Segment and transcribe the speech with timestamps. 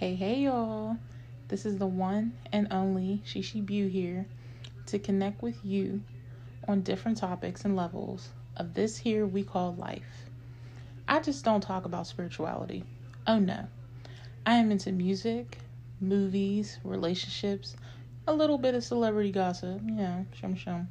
[0.00, 0.96] Hey, hey, y'all.
[1.48, 4.24] This is the one and only SheShe Beau here
[4.86, 6.00] to connect with you
[6.66, 10.24] on different topics and levels of this here we call life.
[11.06, 12.82] I just don't talk about spirituality.
[13.26, 13.68] Oh no.
[14.46, 15.58] I am into music,
[16.00, 17.76] movies, relationships,
[18.26, 20.88] a little bit of celebrity gossip, you know, shum shum.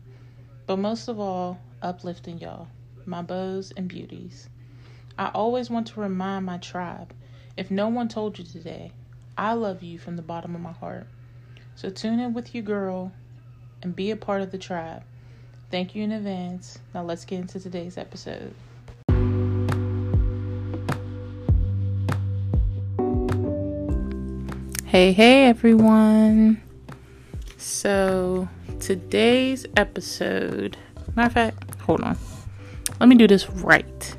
[0.68, 2.68] But most of all, uplifting y'all,
[3.07, 4.50] my beaux and beauties.
[5.18, 7.12] I always want to remind my tribe
[7.57, 8.94] if no one told you today,
[9.40, 11.08] I love you from the bottom of my heart.
[11.73, 13.13] So tune in with your girl
[13.82, 15.02] and be a part of the tribe.
[15.72, 16.77] Thank you in advance.
[16.94, 18.54] Now let's get into today's episode.
[24.84, 26.62] Hey, hey, everyone.
[27.55, 28.49] So,
[28.82, 30.76] today's episode,
[31.16, 32.18] matter of fact, hold on.
[32.99, 34.16] Let me do this right.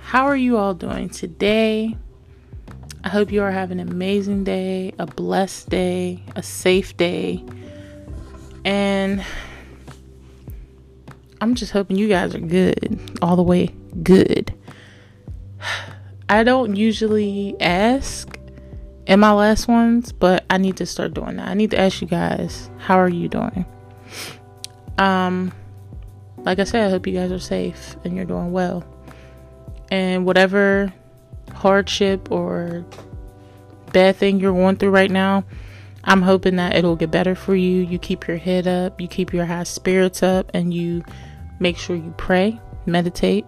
[0.00, 1.96] How are you all doing today?
[3.04, 7.44] I hope you are having an amazing day, a blessed day, a safe day.
[8.64, 9.24] And
[11.40, 13.68] I'm just hoping you guys are good, all the way
[14.02, 14.52] good.
[16.28, 18.38] I don't usually ask
[19.06, 21.48] in my last ones, but I need to start doing that.
[21.48, 23.64] I need to ask you guys, how are you doing?
[24.98, 25.52] Um
[26.38, 28.84] like I said, I hope you guys are safe and you're doing well.
[29.90, 30.92] And whatever
[31.52, 32.84] hardship or
[33.92, 35.44] bad thing you're going through right now,
[36.04, 37.82] I'm hoping that it'll get better for you.
[37.82, 41.04] You keep your head up, you keep your high spirits up, and you
[41.60, 43.46] make sure you pray, meditate,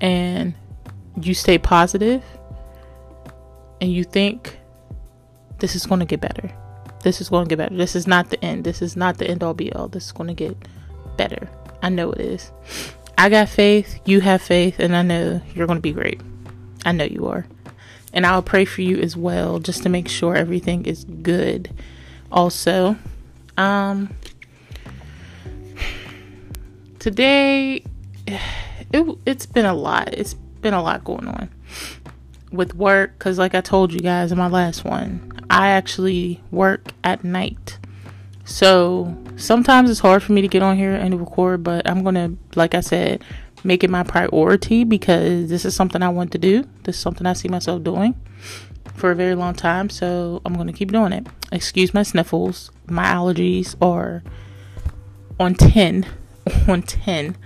[0.00, 0.54] and
[1.20, 2.22] you stay positive
[3.80, 4.58] and you think
[5.58, 6.50] this is going to get better.
[7.02, 7.76] This is going to get better.
[7.76, 8.64] This is not the end.
[8.64, 9.88] This is not the end all be all.
[9.88, 10.56] This is going to get
[11.16, 11.48] better.
[11.82, 12.52] I know it is.
[13.18, 16.20] I got faith, you have faith, and I know you're going to be great.
[16.86, 17.44] I know you are.
[18.12, 21.70] And I'll pray for you as well just to make sure everything is good.
[22.32, 22.96] Also,
[23.58, 24.14] um
[26.98, 27.84] today
[28.26, 30.14] it it's been a lot.
[30.14, 31.50] It's been a lot going on
[32.52, 36.92] with work cuz like I told you guys in my last one, I actually work
[37.02, 37.78] at night.
[38.48, 42.14] So, sometimes it's hard for me to get on here and record, but I'm going
[42.14, 43.24] to like I said,
[43.66, 46.64] make it my priority because this is something I want to do.
[46.84, 48.14] This is something I see myself doing
[48.94, 49.90] for a very long time.
[49.90, 51.26] So I'm going to keep doing it.
[51.52, 52.70] Excuse my sniffles.
[52.86, 54.22] My allergies are
[55.38, 56.06] on 10.
[56.68, 57.36] on 10.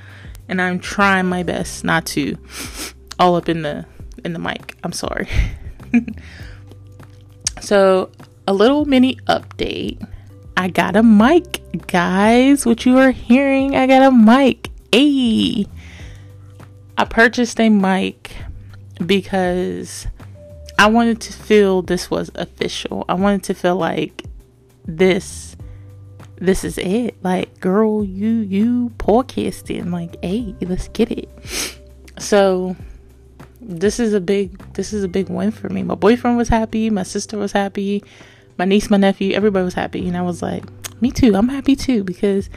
[0.49, 2.37] And I'm trying my best not to
[3.19, 3.87] all up in the
[4.25, 4.77] in the mic.
[4.85, 5.29] I'm sorry.
[7.61, 8.11] so,
[8.47, 10.07] a little mini update.
[10.57, 12.67] I got a mic, guys.
[12.67, 14.71] What you are hearing, I got a mic.
[14.93, 15.67] Hey.
[17.01, 18.31] I purchased a mic
[19.07, 20.07] because
[20.79, 23.07] I wanted to feel this was official.
[23.09, 24.27] I wanted to feel like
[24.85, 25.57] this
[26.37, 27.17] this is it.
[27.23, 29.91] Like, girl, you you podcasting.
[29.91, 31.31] Like, hey, let's get it.
[32.19, 32.77] So
[33.63, 35.83] this is a big this is a big win for me.
[35.83, 38.05] My boyfriend was happy, my sister was happy,
[38.59, 40.07] my niece, my nephew, everybody was happy.
[40.07, 40.65] And I was like,
[41.01, 42.51] me too, I'm happy too because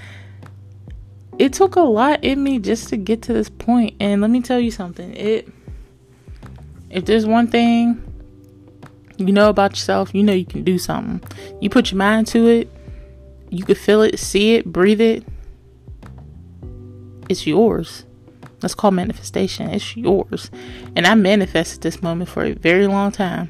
[1.40, 4.42] it took a lot in me just to get to this point and let me
[4.42, 5.48] tell you something it
[6.90, 8.02] if there's one thing
[9.18, 11.22] you know about yourself you know you can do something.
[11.62, 12.72] You put your mind to it
[13.50, 15.24] you can feel it see it breathe it
[17.30, 18.06] it's yours.
[18.60, 20.52] That's called manifestation it's yours.
[20.96, 23.50] And i manifested this moment for a very long time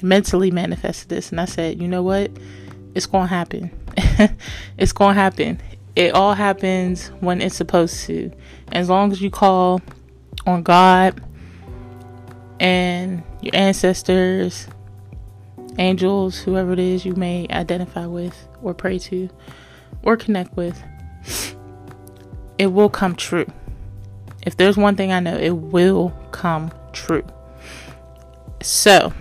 [0.00, 2.30] mentally manifested this and i said you know what?
[2.94, 3.70] It's gonna happen.
[4.78, 5.60] It's gonna happen
[5.98, 8.30] it all happens when it's supposed to.
[8.70, 9.82] As long as you call
[10.46, 11.20] on God
[12.60, 14.68] and your ancestors,
[15.76, 19.28] angels, whoever it is you may identify with or pray to
[20.04, 20.80] or connect with,
[22.58, 23.46] it will come true.
[24.46, 27.26] If there's one thing I know, it will come true.
[28.62, 29.12] So,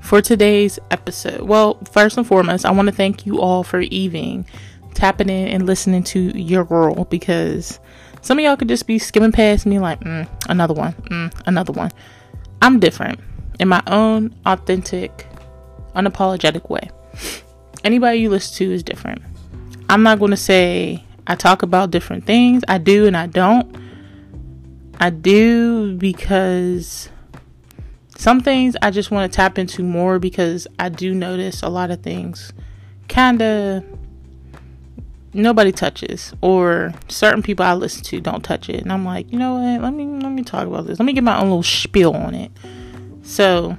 [0.00, 4.46] for today's episode, well, first and foremost, I want to thank you all for evening
[4.94, 7.78] tapping in and listening to your girl because
[8.22, 11.72] some of y'all could just be skimming past me like, mm, another one, mm, another
[11.72, 11.90] one.
[12.62, 13.20] I'm different
[13.60, 15.26] in my own authentic,
[15.94, 16.90] unapologetic way.
[17.84, 19.22] Anybody you listen to is different.
[19.90, 22.62] I'm not going to say I talk about different things.
[22.66, 23.76] I do and I don't.
[24.98, 27.10] I do because
[28.16, 31.90] some things I just want to tap into more because I do notice a lot
[31.90, 32.52] of things
[33.08, 33.84] kind of
[35.34, 38.82] nobody touches or certain people I listen to don't touch it.
[38.82, 39.82] And I'm like, you know what?
[39.82, 40.98] Let me let me talk about this.
[40.98, 42.50] Let me get my own little spiel on it.
[43.22, 43.76] So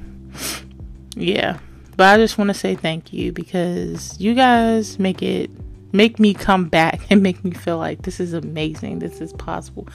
[1.16, 1.60] yeah.
[1.98, 5.50] But I just want to say thank you because you guys make it
[5.94, 9.00] make me come back and make me feel like this is amazing.
[9.00, 9.88] This is possible.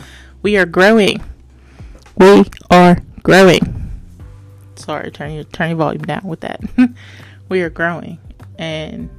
[0.43, 1.23] We are growing.
[2.17, 3.77] We are growing.
[4.77, 6.61] Sorry, turn your turn your volume down with that.
[7.49, 8.19] we are growing
[8.59, 9.11] and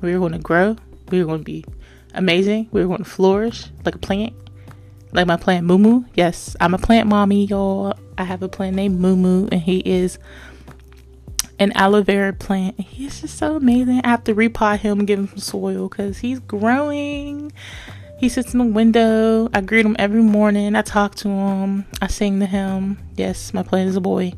[0.00, 0.76] we're going to grow.
[1.10, 1.64] We're going to be
[2.14, 2.68] amazing.
[2.72, 4.34] We're going to flourish like a plant.
[5.12, 7.94] Like my plant Moo Yes, I'm a plant mommy, y'all.
[8.18, 10.18] I have a plant named Moo and he is
[11.58, 12.78] an aloe vera plant.
[12.80, 14.00] He's just so amazing.
[14.04, 17.52] I have to repot him, give him some soil because he's growing.
[18.18, 19.48] He sits in the window.
[19.54, 20.74] I greet him every morning.
[20.74, 21.86] I talk to him.
[22.02, 22.98] I sing to him.
[23.16, 24.32] Yes, my plant is a boy.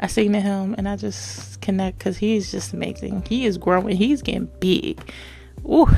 [0.00, 3.24] I sing to him and I just connect because he's just amazing.
[3.28, 3.96] He is growing.
[3.96, 5.12] He's getting big.
[5.64, 5.88] Ooh.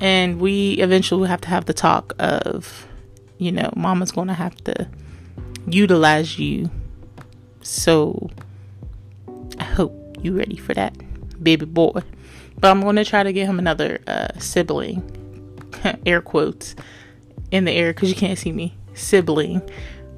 [0.00, 2.86] And we eventually will have to have the talk of,
[3.38, 4.88] you know, mama's going to have to
[5.66, 6.70] utilize you.
[7.62, 8.30] So
[9.58, 10.94] I hope you ready for that,
[11.42, 12.02] baby boy.
[12.60, 15.02] But I'm going to try to get him another uh, sibling,
[16.06, 16.74] air quotes,
[17.50, 19.62] in the air because you can't see me, sibling,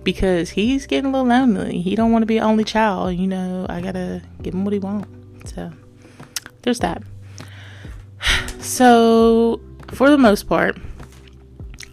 [0.03, 1.81] because he's getting a little lonely.
[1.81, 3.15] He don't want to be an only child.
[3.17, 5.09] You know, I gotta give him what he wants.
[5.55, 5.73] So
[6.63, 7.03] there's that.
[8.61, 9.61] So
[9.93, 10.77] for the most part,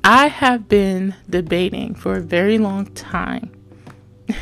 [0.03, 3.51] I have been debating for a very long time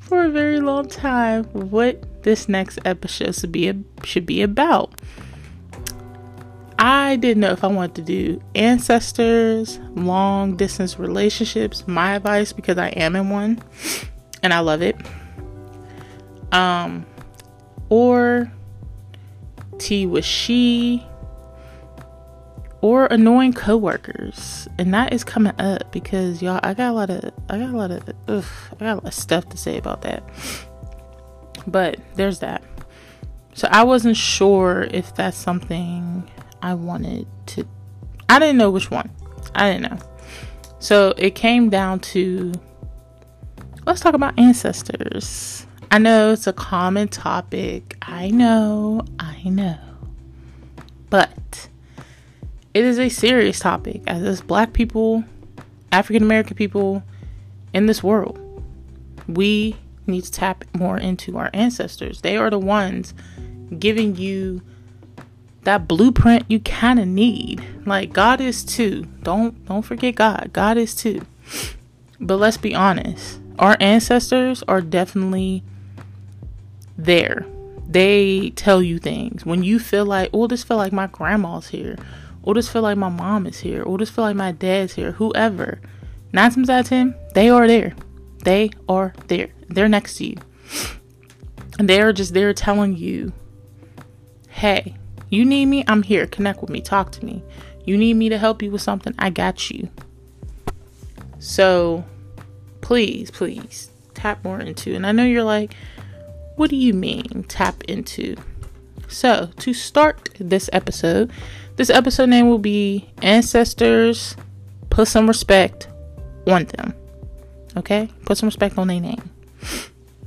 [0.00, 3.72] for a very long time what this next episode should be
[4.02, 5.00] should be about.
[6.80, 12.78] I didn't know if I wanted to do ancestors, long distance relationships, my advice because
[12.78, 13.62] I am in one
[14.42, 14.96] and I love it.
[16.52, 17.06] Um
[17.88, 18.50] or
[19.78, 21.06] tea with she
[22.80, 27.32] or annoying coworkers, and that is coming up because y'all, I got a lot of,
[27.48, 30.02] I got a lot of, ugh, I got a lot of stuff to say about
[30.02, 30.22] that.
[31.66, 32.62] But there's that.
[33.54, 36.30] So I wasn't sure if that's something
[36.62, 37.66] I wanted to.
[38.28, 39.10] I didn't know which one.
[39.54, 39.98] I didn't know.
[40.78, 42.52] So it came down to
[43.84, 45.66] let's talk about ancestors.
[45.90, 47.96] I know it's a common topic.
[48.02, 49.78] I know, I know.
[51.10, 51.68] But
[52.74, 55.24] it is a serious topic as us black people,
[55.90, 57.02] African American people
[57.72, 58.38] in this world.
[59.26, 59.76] We
[60.06, 62.20] need to tap more into our ancestors.
[62.22, 63.14] They are the ones
[63.78, 64.62] giving you
[65.62, 67.62] that blueprint you kind of need.
[67.84, 69.06] Like God is too.
[69.22, 70.50] Don't don't forget God.
[70.52, 71.22] God is too.
[72.20, 73.40] But let's be honest.
[73.58, 75.62] Our ancestors are definitely
[76.96, 77.44] there.
[77.88, 79.44] They tell you things.
[79.44, 81.96] When you feel like, oh, this feel like my grandma's here
[82.48, 85.12] or just feel like my mom is here, or just feel like my dad's here,
[85.12, 85.82] whoever.
[86.32, 87.94] Nine times out of ten, they are there.
[88.42, 89.50] They are there.
[89.68, 90.36] They're next to you.
[91.78, 93.34] And they are just there telling you,
[94.48, 94.96] hey,
[95.28, 95.84] you need me?
[95.88, 96.26] I'm here.
[96.26, 96.80] Connect with me.
[96.80, 97.44] Talk to me.
[97.84, 99.14] You need me to help you with something?
[99.18, 99.90] I got you.
[101.38, 102.02] So
[102.80, 104.94] please, please tap more into.
[104.94, 105.74] And I know you're like,
[106.56, 108.36] what do you mean tap into?
[109.06, 111.30] So, to start this episode,
[111.78, 114.34] this episode name will be Ancestors
[114.90, 115.86] Put Some Respect
[116.48, 116.92] on Them.
[117.76, 118.10] Okay?
[118.24, 119.30] Put some respect on their name.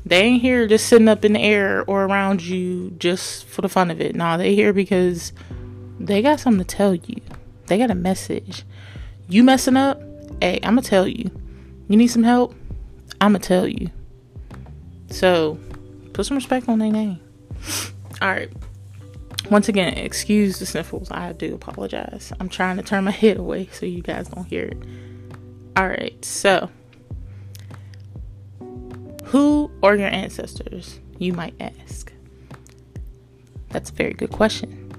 [0.06, 3.68] They ain't here just sitting up in the air or around you just for the
[3.68, 4.16] fun of it.
[4.16, 5.34] Nah, they here because
[6.00, 7.18] they got something to tell you.
[7.68, 8.64] They got a message.
[9.28, 10.02] You messing up?
[10.42, 11.30] Hey, I'ma tell you.
[11.90, 12.56] You need some help?
[13.20, 13.90] I'ma tell you.
[15.10, 15.60] So,
[16.14, 17.20] put some respect on their name.
[18.22, 18.50] All right.
[19.52, 21.12] Once again, excuse the sniffles.
[21.12, 22.32] I do apologize.
[22.40, 24.78] I'm trying to turn my head away so you guys don't hear it.
[25.76, 26.70] All right, so
[29.26, 31.02] who are your ancestors?
[31.20, 32.14] You might ask.
[33.72, 34.90] That's a very good question.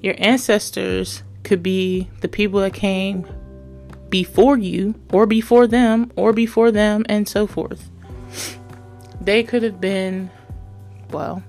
[0.00, 3.24] Your ancestors could be the people that came
[4.08, 7.88] before you, or before them, or before them, and so forth.
[9.20, 10.28] They could have been,
[11.12, 11.44] well,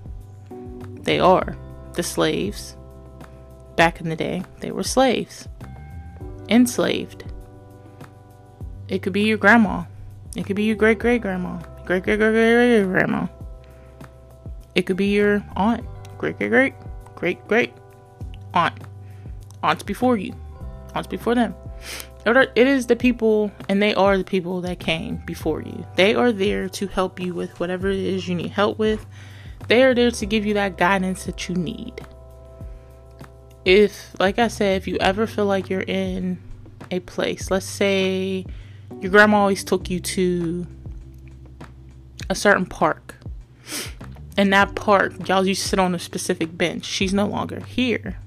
[1.01, 1.58] they are
[1.93, 2.75] the slaves.
[3.75, 5.48] Back in the day, they were slaves,
[6.50, 7.24] enslaved.
[8.89, 9.86] It could be your grandma.
[10.36, 13.27] It could be your great great grandma, great great great great grandma.
[14.75, 15.86] It could be your aunt,
[16.17, 16.74] great great great
[17.15, 17.74] great great
[18.53, 18.74] aunt,
[19.63, 20.33] aunts before you,
[20.93, 21.55] aunts before them.
[22.24, 25.86] It is the people, and they are the people that came before you.
[25.95, 29.05] They are there to help you with whatever it is you need help with
[29.68, 32.01] they are there to give you that guidance that you need.
[33.63, 36.41] If, like I said, if you ever feel like you're in
[36.89, 38.46] a place, let's say
[39.00, 40.68] your grandma always took you to
[42.30, 43.15] a certain park
[44.38, 46.86] in that park, y'all used to sit on a specific bench.
[46.86, 48.18] She's no longer here.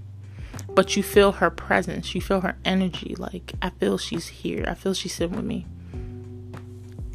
[0.69, 2.15] But you feel her presence.
[2.15, 3.15] You feel her energy.
[3.17, 4.65] Like, I feel she's here.
[4.69, 5.67] I feel she's sitting with me.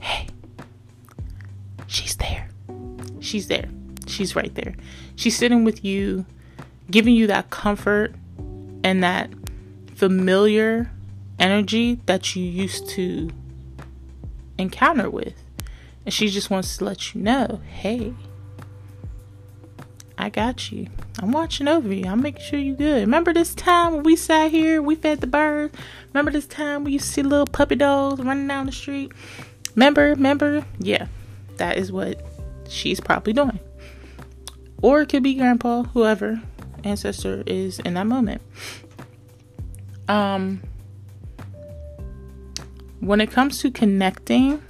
[0.01, 0.27] Hey,
[1.87, 2.49] she's there.
[3.19, 3.69] She's there.
[4.09, 4.75] She's right there.
[5.15, 6.25] She's sitting with you,
[6.89, 8.13] giving you that comfort
[8.83, 9.29] and that
[9.95, 10.91] familiar
[11.37, 13.29] energy that you used to
[14.57, 15.35] encounter with.
[16.05, 18.13] And she just wants to let you know hey,
[20.17, 20.87] I got you.
[21.19, 22.05] I'm watching over you.
[22.05, 23.01] I'm making sure you're good.
[23.01, 25.73] Remember this time when we sat here, we fed the birds?
[26.13, 29.11] Remember this time used to see little puppy dogs running down the street?
[29.75, 30.65] Remember, remember?
[30.79, 31.07] Yeah,
[31.57, 32.21] that is what
[32.67, 33.59] she's probably doing.
[34.81, 36.41] Or it could be grandpa, whoever
[36.83, 38.41] ancestor is in that moment.
[40.07, 40.61] Um,
[42.99, 44.61] when it comes to connecting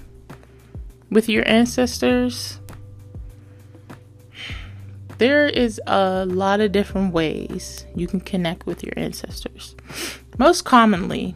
[1.10, 2.60] with your ancestors,
[5.18, 9.76] there is a lot of different ways you can connect with your ancestors.
[10.38, 11.34] Most commonly,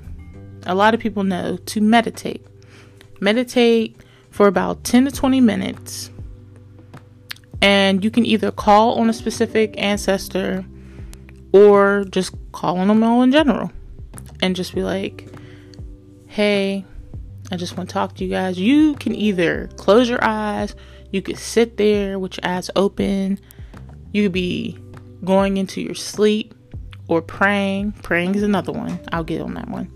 [0.66, 2.44] a lot of people know to meditate.
[3.20, 3.96] Meditate
[4.30, 6.10] for about 10 to 20 minutes
[7.64, 10.66] and you can either call on a specific ancestor
[11.54, 13.72] or just call on them all in general
[14.42, 15.26] and just be like,
[16.26, 16.84] hey,
[17.50, 18.58] I just want to talk to you guys.
[18.58, 20.74] You can either close your eyes,
[21.10, 23.40] you could sit there with your eyes open,
[24.12, 24.78] you could be
[25.24, 26.54] going into your sleep
[27.08, 27.92] or praying.
[28.02, 29.00] Praying is another one.
[29.10, 29.90] I'll get on that one.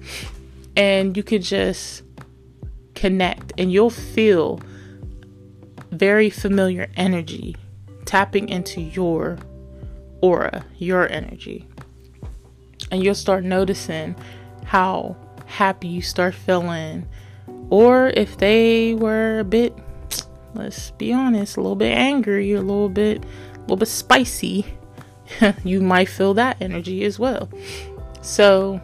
[0.75, 2.03] And you could just
[2.95, 4.59] connect and you'll feel
[5.91, 7.57] very familiar energy
[8.05, 9.39] tapping into your
[10.21, 11.67] aura, your energy.
[12.91, 14.17] And you'll start noticing
[14.65, 15.17] how
[15.47, 17.07] happy you start feeling.
[17.71, 19.75] Or if they were a bit,
[20.55, 24.67] let's be honest, a little bit angry, a little bit, a little bit spicy,
[25.65, 27.49] you might feel that energy as well.
[28.23, 28.81] So,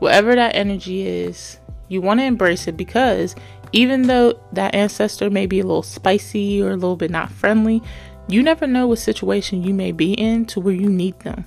[0.00, 3.34] whatever that energy is, you want to embrace it because
[3.74, 7.82] even though that ancestor may be a little spicy or a little bit not friendly,
[8.28, 11.44] you never know what situation you may be in to where you need them.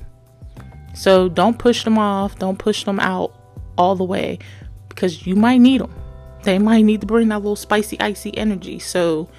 [0.94, 3.34] So don't push them off, don't push them out
[3.78, 4.40] all the way
[4.90, 5.94] because you might need them.
[6.44, 8.80] They might need to bring that little spicy, icy energy.
[8.80, 9.30] So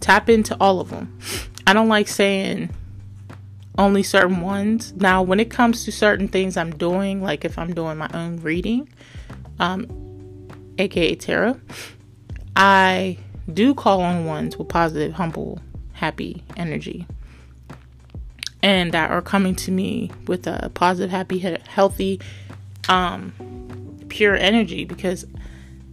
[0.00, 1.18] tap into all of them.
[1.66, 2.68] I don't like saying
[3.78, 4.92] only certain ones.
[4.92, 8.36] Now, when it comes to certain things I'm doing, like if I'm doing my own
[8.42, 8.86] reading,
[9.58, 10.09] um,
[10.80, 11.60] aka tarot,
[12.56, 13.18] I
[13.52, 15.60] do call on ones with positive, humble,
[15.92, 17.06] happy energy
[18.62, 22.20] and that are coming to me with a positive, happy, healthy,
[22.88, 23.32] um,
[24.08, 25.26] pure energy because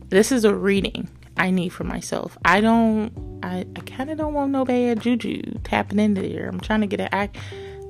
[0.10, 2.38] this is a reading I need for myself.
[2.44, 6.50] I don't, I, I kind of don't want no bad juju tapping into there.
[6.50, 7.10] I'm trying to get it.
[7.14, 7.30] I,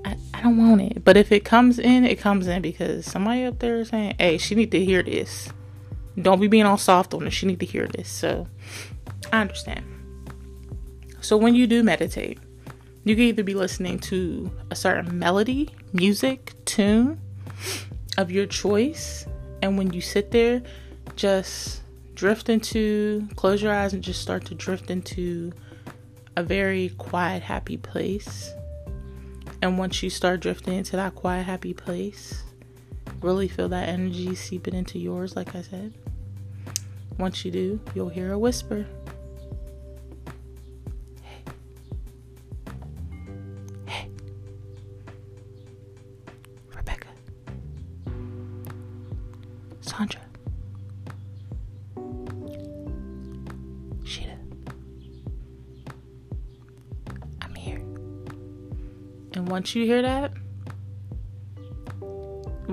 [0.05, 1.03] I, I don't want it.
[1.03, 4.37] But if it comes in, it comes in because somebody up there is saying, hey,
[4.37, 5.49] she need to hear this.
[6.21, 7.31] Don't be being all soft on her.
[7.31, 8.09] She need to hear this.
[8.09, 8.47] So
[9.31, 9.85] I understand.
[11.21, 12.39] So when you do meditate,
[13.03, 17.19] you can either be listening to a certain melody, music, tune
[18.17, 19.25] of your choice.
[19.61, 20.61] And when you sit there,
[21.15, 21.81] just
[22.15, 25.53] drift into, close your eyes and just start to drift into
[26.35, 28.51] a very quiet, happy place.
[29.61, 32.43] And once you start drifting into that quiet, happy place,
[33.21, 35.93] really feel that energy seeping into yours, like I said.
[37.17, 38.85] Once you do, you'll hear a whisper.
[41.21, 41.41] Hey.
[43.85, 44.09] Hey.
[46.75, 47.07] Rebecca.
[49.81, 50.21] Sandra.
[54.03, 54.37] Sheeta.
[57.41, 57.81] I'm here.
[59.33, 60.33] And once you hear that,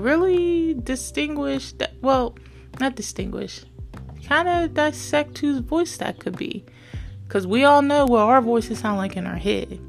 [0.05, 1.95] really distinguish that.
[2.01, 2.37] Well,
[2.79, 3.65] not distinguish
[4.25, 6.65] kind of dissect whose voice that could be.
[7.27, 9.81] Because we all know what our voices sound like in our head.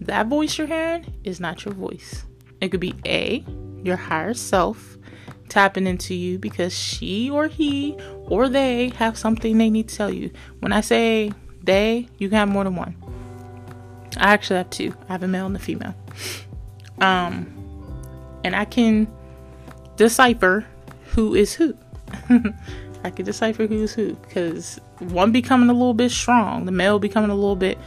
[0.00, 2.24] That voice you're hearing is not your voice.
[2.60, 3.44] It could be A,
[3.82, 4.96] your higher self,
[5.48, 10.12] tapping into you because she or he or they have something they need to tell
[10.12, 10.30] you.
[10.60, 12.96] When I say they, you can have more than one.
[14.16, 14.94] I actually have two.
[15.08, 15.94] I have a male and a female.
[17.00, 17.54] Um,
[18.42, 19.06] and I can
[19.98, 20.64] decipher
[21.10, 21.76] who is who.
[23.04, 27.30] I could decipher who's who because one becoming a little bit strong, the male becoming
[27.30, 27.78] a little bit,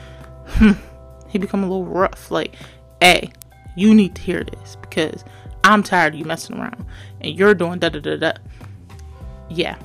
[1.29, 2.29] he become a little rough.
[2.29, 2.55] Like,
[3.01, 3.31] hey,
[3.75, 5.25] you need to hear this because
[5.63, 6.85] I'm tired of you messing around
[7.19, 8.33] and you're doing da da da da.
[9.49, 9.77] Yeah.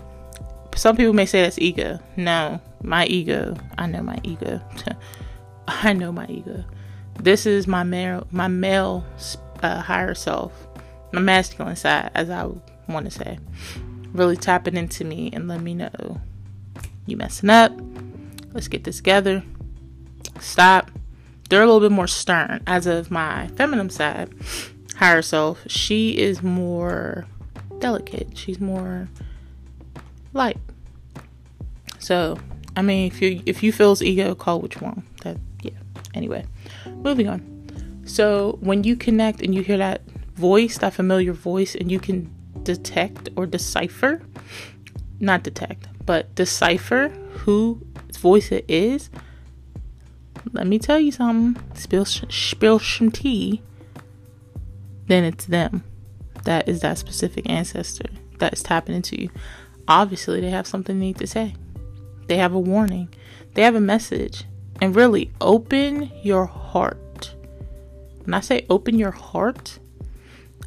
[0.74, 1.98] Some people may say that's ego.
[2.16, 4.60] No, my ego, I know my ego.
[5.68, 6.64] I know my ego.
[7.18, 9.04] This is my male, my male
[9.62, 10.65] uh, higher self,
[11.12, 12.48] my masculine side, as I
[12.88, 13.38] want to say,
[14.12, 16.20] really tapping into me and let me know
[17.06, 17.72] you messing up.
[18.52, 19.42] Let's get this together.
[20.40, 20.90] Stop.
[21.48, 22.62] They're a little bit more stern.
[22.66, 24.30] As of my feminine side,
[24.96, 27.26] higher self, she is more
[27.78, 28.36] delicate.
[28.36, 29.08] She's more
[30.32, 30.58] light.
[31.98, 32.38] So,
[32.76, 35.04] I mean, if you if you feels ego, call which one.
[35.22, 35.72] That yeah.
[36.14, 36.44] Anyway,
[36.86, 38.02] moving on.
[38.06, 40.02] So when you connect and you hear that
[40.36, 42.30] voice, that familiar voice, and you can
[42.62, 44.22] detect or decipher,
[45.18, 47.78] not detect, but decipher whose
[48.18, 49.10] voice it is.
[50.52, 51.62] Let me tell you something.
[51.74, 53.62] Spill, spill some tea.
[55.06, 55.84] Then it's them.
[56.44, 59.30] That is that specific ancestor that is tapping into you.
[59.88, 61.54] Obviously, they have something they need to say.
[62.26, 63.08] They have a warning.
[63.54, 64.44] They have a message.
[64.80, 67.34] And really, open your heart.
[68.24, 69.78] When I say open your heart,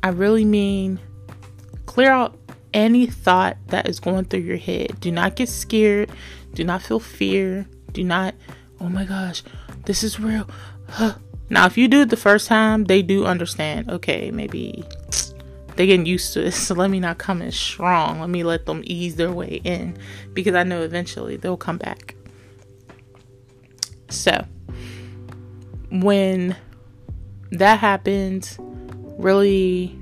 [0.02, 1.00] I really mean
[1.86, 2.38] clear out
[2.74, 5.00] any thought that is going through your head.
[5.00, 6.10] Do not get scared.
[6.54, 7.68] Do not feel fear.
[7.92, 8.36] Do not,
[8.80, 9.44] oh my gosh,
[9.86, 10.50] this is real.
[10.88, 11.16] Huh.
[11.50, 13.90] now, if you do it the first time, they do understand.
[13.90, 14.84] Okay, maybe
[15.76, 16.54] they're getting used to it.
[16.54, 18.20] So let me not come in strong.
[18.20, 19.98] Let me let them ease their way in
[20.34, 22.16] because I know eventually they'll come back.
[24.10, 24.46] So,
[25.92, 26.56] when
[27.52, 28.60] that happens,
[29.20, 29.98] really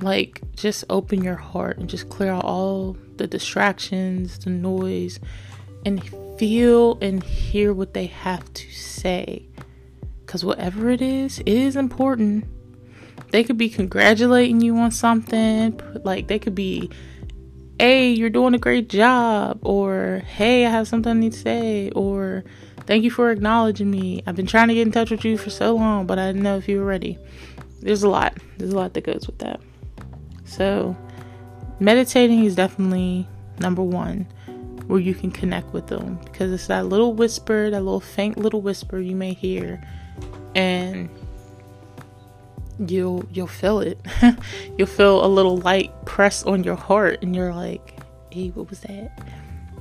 [0.00, 5.18] like just open your heart and just clear out all the distractions, the noise,
[5.84, 6.02] and
[6.38, 9.48] feel and hear what they have to say.
[10.24, 12.46] Because whatever it is, it is important
[13.30, 16.90] they could be congratulating you on something, like they could be,
[17.78, 21.90] hey, you're doing a great job, or hey, I have something I need to say,
[21.90, 22.44] or
[22.88, 24.22] thank you for acknowledging me.
[24.26, 26.42] I've been trying to get in touch with you for so long, but I didn't
[26.42, 27.18] know if you were ready.
[27.82, 28.34] There's a lot.
[28.56, 29.60] There's a lot that goes with that.
[30.46, 30.96] So,
[31.78, 33.28] meditating is definitely
[33.60, 34.26] number one
[34.86, 38.62] where you can connect with them because it's that little whisper, that little faint little
[38.62, 39.86] whisper you may hear,
[40.54, 41.10] and
[42.86, 44.00] you'll you'll feel it.
[44.78, 48.80] you'll feel a little light press on your heart and you're like, hey, what was
[48.80, 49.28] that?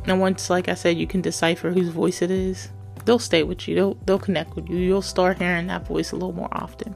[0.03, 2.69] And once like I said, you can decipher whose voice it is,
[3.07, 3.73] they'll stay with you.
[3.73, 4.77] They'll they'll connect with you.
[4.77, 6.93] You'll start hearing that voice a little more often.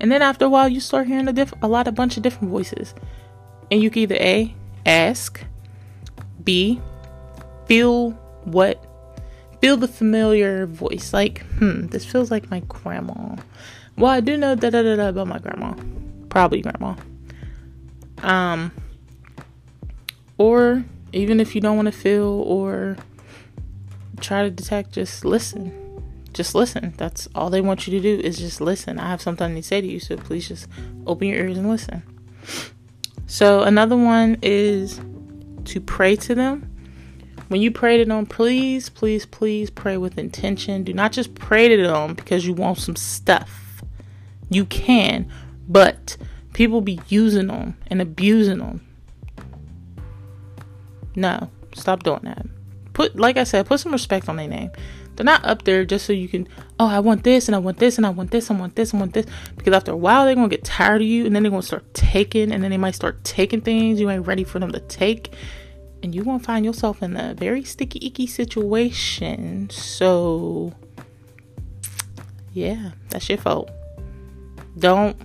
[0.00, 2.22] And then after a while you start hearing a diff- a lot of bunch of
[2.22, 2.94] different voices.
[3.70, 4.54] And you can either A,
[4.86, 5.44] ask,
[6.44, 6.80] B,
[7.66, 8.10] feel
[8.44, 8.84] what
[9.60, 11.12] feel the familiar voice.
[11.12, 13.36] Like, hmm, this feels like my grandma.
[13.96, 15.74] Well, I do know da da da da about my grandma.
[16.28, 16.94] Probably grandma.
[18.22, 18.70] Um,
[20.36, 22.96] or even if you don't want to feel or
[24.20, 25.72] try to detect, just listen.
[26.32, 26.94] Just listen.
[26.96, 28.98] That's all they want you to do is just listen.
[28.98, 30.68] I have something to say to you, so please just
[31.06, 32.02] open your ears and listen.
[33.26, 35.00] So, another one is
[35.66, 36.70] to pray to them.
[37.48, 40.84] When you pray to them, please, please, please pray with intention.
[40.84, 43.82] Do not just pray to them because you want some stuff
[44.50, 45.30] you can,
[45.68, 46.16] but
[46.52, 48.86] people be using them and abusing them.
[51.14, 52.46] No, stop doing that.
[52.98, 54.72] Put, like I said, put some respect on their name.
[55.14, 56.48] They're not up there just so you can,
[56.80, 58.74] oh, I want this and I want this and I want this, and I want
[58.74, 59.26] this, and I want this.
[59.56, 61.62] Because after a while, they're going to get tired of you and then they're going
[61.62, 64.72] to start taking and then they might start taking things you ain't ready for them
[64.72, 65.32] to take.
[66.02, 69.68] And you gonna find yourself in a very sticky, icky situation.
[69.70, 70.72] So,
[72.52, 73.70] yeah, that's your fault
[74.78, 75.16] don't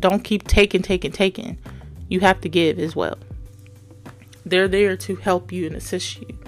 [0.00, 1.58] don't keep taking taking taking
[2.08, 3.16] you have to give as well
[4.46, 6.38] they're there to help you and assist you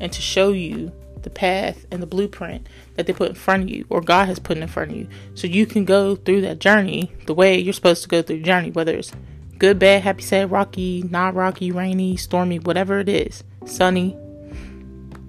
[0.00, 0.90] and to show you
[1.22, 4.40] the path and the blueprint that they put in front of you or God has
[4.40, 7.72] put in front of you so you can go through that journey the way you're
[7.72, 9.12] supposed to go through the journey whether it's
[9.58, 14.16] good bad happy sad rocky not rocky rainy stormy whatever it is sunny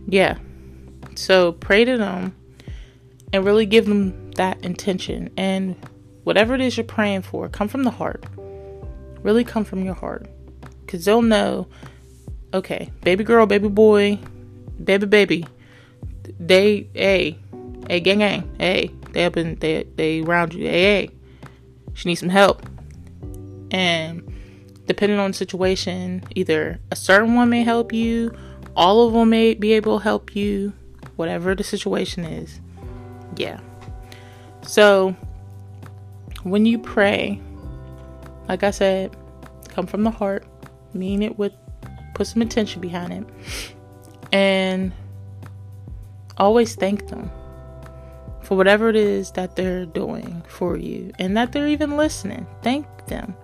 [0.07, 0.39] yeah
[1.13, 2.35] so pray to them
[3.31, 5.75] and really give them that intention and
[6.23, 8.23] whatever it is you're praying for, come from the heart.
[9.21, 10.27] Really come from your heart.
[10.85, 11.67] Because they'll know,
[12.53, 14.19] okay, baby girl, baby boy,
[14.83, 15.45] baby baby,
[16.39, 17.37] they, hey,
[17.89, 21.09] hey, gang gang, hey, they up in, they, they around you, hey, hey,
[21.93, 22.63] she needs some help.
[23.71, 24.33] And
[24.85, 28.35] depending on the situation, either a certain one may help you,
[28.75, 30.73] all of them may be able to help you,
[31.15, 32.59] whatever the situation is.
[33.35, 33.59] Yeah.
[34.61, 35.15] So,
[36.43, 37.39] when you pray,
[38.47, 39.15] like I said,
[39.69, 40.45] come from the heart,
[40.93, 41.53] mean it with,
[42.13, 43.73] put some attention behind it,
[44.31, 44.91] and
[46.37, 47.31] always thank them
[48.41, 52.45] for whatever it is that they're doing for you and that they're even listening.
[52.61, 53.35] Thank them.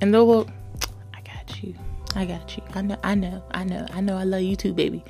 [0.00, 0.48] And they'll look,
[1.14, 1.74] I got you.
[2.14, 2.62] I got you.
[2.74, 5.04] I know, I know, I know, I know I love you too, baby.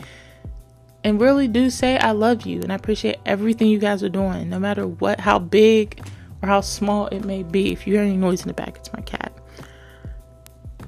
[1.03, 4.51] And really do say I love you and I appreciate everything you guys are doing,
[4.51, 6.05] no matter what how big
[6.43, 7.73] or how small it may be.
[7.73, 9.33] If you hear any noise in the back, it's my cat.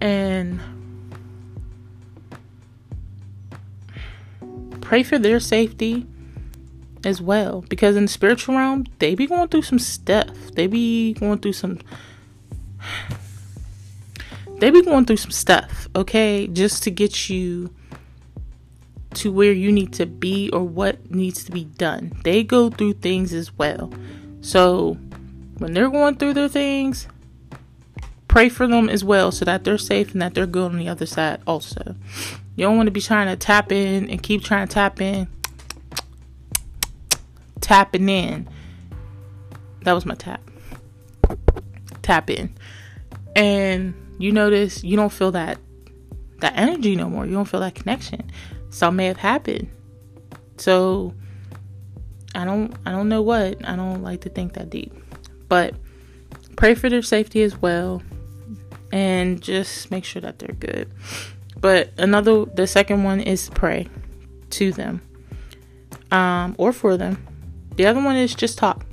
[0.02, 0.61] And
[4.92, 6.07] pray for their safety
[7.02, 10.28] as well because in the spiritual realm they be going through some stuff.
[10.52, 11.78] They be going through some
[14.59, 16.46] they be going through some stuff okay?
[16.46, 17.72] Just to get you
[19.14, 22.12] to where you need to be or what needs to be done.
[22.22, 23.90] They go through things as well.
[24.42, 24.98] So
[25.57, 27.09] when they're going through their things
[28.28, 30.88] pray for them as well so that they're safe and that they're good on the
[30.88, 31.96] other side also
[32.56, 35.28] you don't want to be trying to tap in and keep trying to tap in
[37.62, 38.46] tapping in.
[39.84, 40.42] That was my tap.
[42.02, 42.54] Tap in.
[43.34, 45.58] And you notice you don't feel that
[46.40, 47.24] that energy no more.
[47.24, 48.30] You don't feel that connection.
[48.68, 49.70] Something may have happened.
[50.58, 51.14] So
[52.34, 53.66] I don't I don't know what.
[53.66, 54.92] I don't like to think that deep.
[55.48, 55.74] But
[56.56, 58.02] pray for their safety as well
[58.92, 60.90] and just make sure that they're good.
[61.62, 63.88] But another the second one is pray
[64.51, 65.01] to them.
[66.11, 67.27] Um or for them
[67.77, 68.85] the other one is just talk.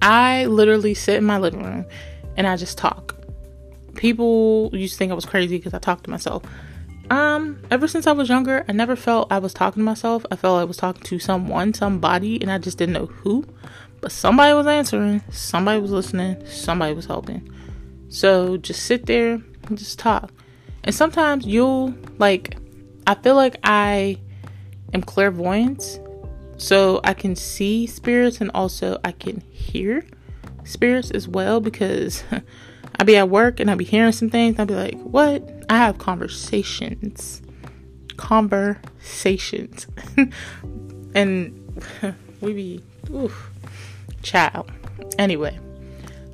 [0.00, 1.84] I literally sit in my living room
[2.36, 3.16] and I just talk.
[3.94, 6.42] People used to think I was crazy because I talk to myself.
[7.10, 10.24] Um, ever since I was younger, I never felt I was talking to myself.
[10.30, 13.44] I felt I was talking to someone, somebody, and I just didn't know who.
[14.00, 17.48] But somebody was answering, somebody was listening, somebody was helping.
[18.08, 20.32] So just sit there and just talk.
[20.84, 22.56] And sometimes you'll like
[23.06, 24.18] I feel like I
[24.92, 26.00] am clairvoyant
[26.56, 30.06] so I can see spirits and also I can hear
[30.64, 32.24] spirits as well because
[32.98, 34.58] I be at work and I be hearing some things.
[34.58, 35.64] I'll be like, what?
[35.68, 37.42] I have conversations.
[38.16, 39.86] Conversations.
[41.14, 41.74] and
[42.40, 43.50] we be, oof,
[44.22, 44.70] child.
[45.18, 45.58] Anyway,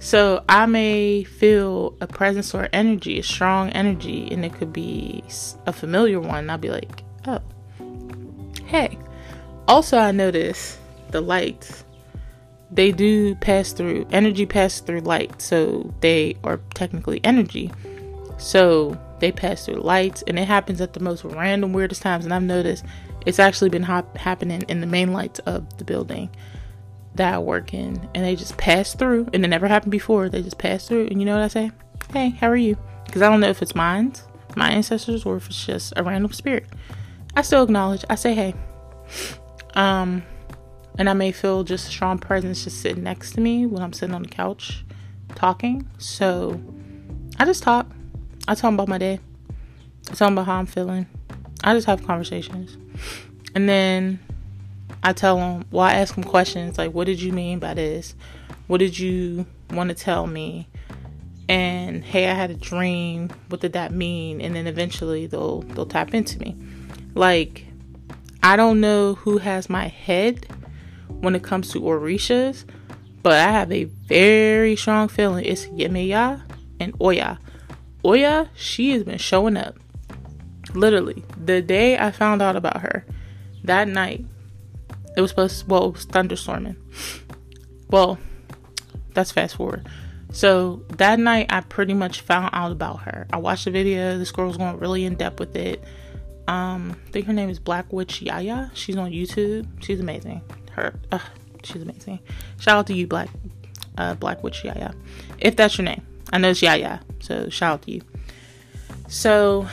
[0.01, 5.23] so I may feel a presence or energy, a strong energy, and it could be
[5.67, 6.51] a familiar one.
[6.51, 7.41] I'll be like, oh,
[8.67, 8.99] hey
[9.71, 10.77] also, I notice
[11.11, 11.85] the lights,
[12.73, 15.41] they do pass through, energy pass through light.
[15.41, 17.71] So they are technically energy.
[18.37, 22.25] So they pass through lights and it happens at the most random, weirdest times.
[22.25, 22.85] And I've noticed
[23.27, 26.31] it's actually been hop- happening in the main lights of the building
[27.15, 28.09] that I work in.
[28.15, 29.29] And they just pass through.
[29.33, 30.29] And it never happened before.
[30.29, 31.07] They just pass through.
[31.09, 31.71] And you know what I say?
[32.13, 32.77] Hey, how are you?
[33.07, 34.13] Because I don't know if it's mine,
[34.57, 36.67] my ancestors, or if it's just a random spirit.
[37.35, 38.05] I still acknowledge.
[38.09, 38.55] I say, hey.
[39.75, 40.23] Um,
[40.99, 43.93] and I may feel just a strong presence just sitting next to me when I'm
[43.93, 44.85] sitting on the couch
[45.35, 45.89] talking.
[45.99, 46.61] So
[47.39, 47.87] I just talk.
[48.49, 49.21] I talk about my day.
[50.11, 51.07] I talk about how I'm feeling.
[51.63, 52.77] I just have conversations.
[53.55, 54.19] And then
[55.03, 58.15] I tell them, well, I ask them questions like, what did you mean by this?
[58.67, 60.69] What did you want to tell me?
[61.49, 63.31] And hey, I had a dream.
[63.49, 64.41] What did that mean?
[64.41, 66.57] And then eventually they'll they'll tap into me.
[67.15, 67.67] Like
[68.43, 70.47] I don't know who has my head
[71.09, 72.65] when it comes to Orishas,
[73.23, 76.43] but I have a very strong feeling it's Yemaya
[76.79, 77.39] and Oya.
[78.05, 79.77] Oya, she has been showing up.
[80.75, 83.05] Literally, the day I found out about her,
[83.65, 84.25] that night,
[85.17, 86.77] it was supposed well, it was thunderstorming.
[87.89, 88.19] Well,
[89.15, 89.89] that's fast forward.
[90.33, 93.27] So that night, I pretty much found out about her.
[93.33, 95.83] I watched the video, this girl was going really in depth with it.
[96.47, 98.71] Um, I think her name is Black Witch Yaya.
[98.75, 99.67] She's on YouTube.
[99.83, 100.41] She's amazing.
[100.73, 101.19] Her, uh,
[101.65, 102.21] she's amazing.
[102.59, 103.29] Shout out to you, Black,
[103.99, 104.95] uh, Black Witch Yaya,
[105.39, 106.07] if that's your name.
[106.33, 108.03] I know it's Yaya, so shout out to you.
[109.09, 109.67] So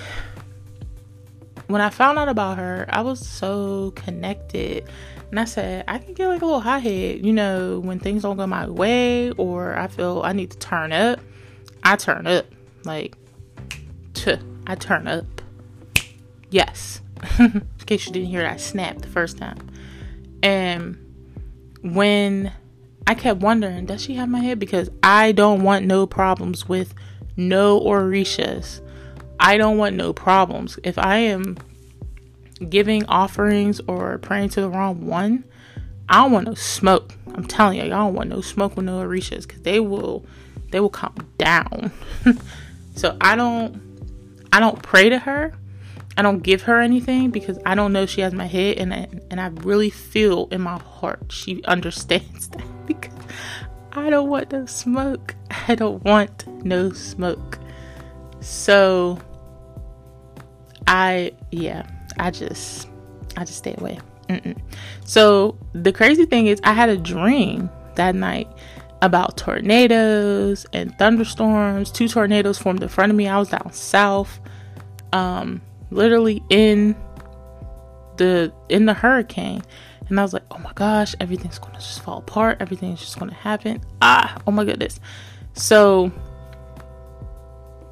[1.68, 4.90] when I found out about her, I was so connected.
[5.30, 8.24] And I said, I can get like a little hot head, you know, when things
[8.24, 11.20] don't go my way or I feel I need to turn up.
[11.84, 12.46] I turn up.
[12.86, 13.18] Like,
[14.14, 15.26] tuh, I turn up.
[16.50, 17.02] Yes.
[17.40, 19.58] In case you didn't hear that snap the first time.
[20.42, 20.98] And
[21.82, 22.54] when
[23.06, 24.60] I kept wondering, does she have my head?
[24.60, 26.94] Because I don't want no problems with
[27.36, 28.82] no Orishas.
[29.40, 30.80] I don't want no problems.
[30.84, 31.58] If I am
[32.58, 35.44] giving offerings or praying to the wrong one,
[36.10, 37.14] I don't want no smoke.
[37.34, 40.26] I'm telling you, I don't want no smoke with no Orishas because they will
[40.72, 41.92] they will come down.
[42.96, 43.82] so I don't
[44.52, 45.54] I don't pray to her
[46.18, 49.08] I don't give her anything because I don't know she has my head and I,
[49.30, 53.14] and I really feel in my heart she understands that because
[53.92, 55.36] I don't want no smoke.
[55.68, 57.60] I don't want no smoke.
[58.40, 59.20] So
[60.88, 61.88] I yeah,
[62.20, 62.88] I just
[63.36, 64.00] I just stay away.
[64.30, 64.58] Mm-mm.
[65.06, 68.48] So the crazy thing is I had a dream that night
[69.02, 71.92] about tornadoes and thunderstorms.
[71.92, 73.28] Two tornadoes formed in front of me.
[73.28, 74.40] I was down south.
[75.14, 76.96] Um literally in
[78.18, 79.62] the in the hurricane
[80.10, 83.34] and I was like, oh my gosh, everything's gonna just fall apart, everything's just gonna
[83.34, 83.82] happen.
[84.02, 85.00] Ah, oh my goodness.
[85.54, 86.12] So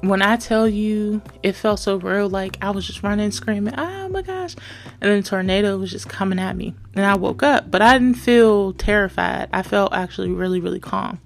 [0.08, 4.04] when I tell you it felt so real, like I was just running, screaming, ah,
[4.04, 4.54] oh my gosh.
[5.00, 6.74] And then the tornado was just coming at me.
[6.94, 9.48] And I woke up, but I didn't feel terrified.
[9.52, 11.20] I felt actually really, really calm.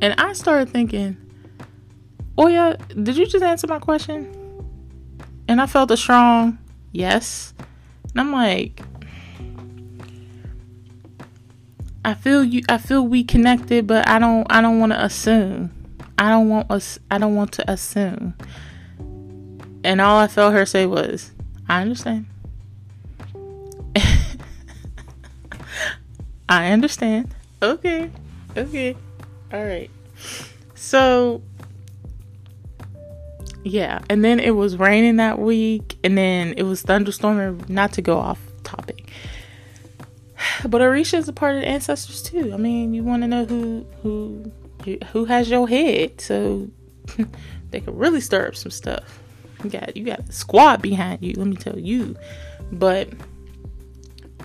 [0.00, 1.16] And I started thinking,
[2.38, 4.36] oh yeah, did you just answer my question?
[5.48, 6.58] And I felt a strong
[6.92, 7.54] yes.
[8.12, 8.80] And I'm like,
[12.04, 15.79] I feel you I feel we connected, but I don't I don't want to assume.
[16.20, 18.34] I don't want us I don't want to assume.
[19.82, 21.32] And all I felt her say was,
[21.66, 22.26] I understand.
[26.48, 27.34] I understand.
[27.62, 28.10] Okay.
[28.54, 28.94] Okay.
[29.50, 29.90] All right.
[30.74, 31.40] So
[33.62, 37.68] yeah, and then it was raining that week, and then it was thunderstorming.
[37.68, 39.10] Not to go off topic,
[40.68, 42.52] but Orisha is a part of the ancestors too.
[42.52, 44.52] I mean, you want to know who who
[45.12, 46.68] who has your head, so
[47.70, 49.20] they could really stir up some stuff.
[49.64, 51.34] You got you got a squad behind you.
[51.36, 52.16] Let me tell you,
[52.72, 53.08] but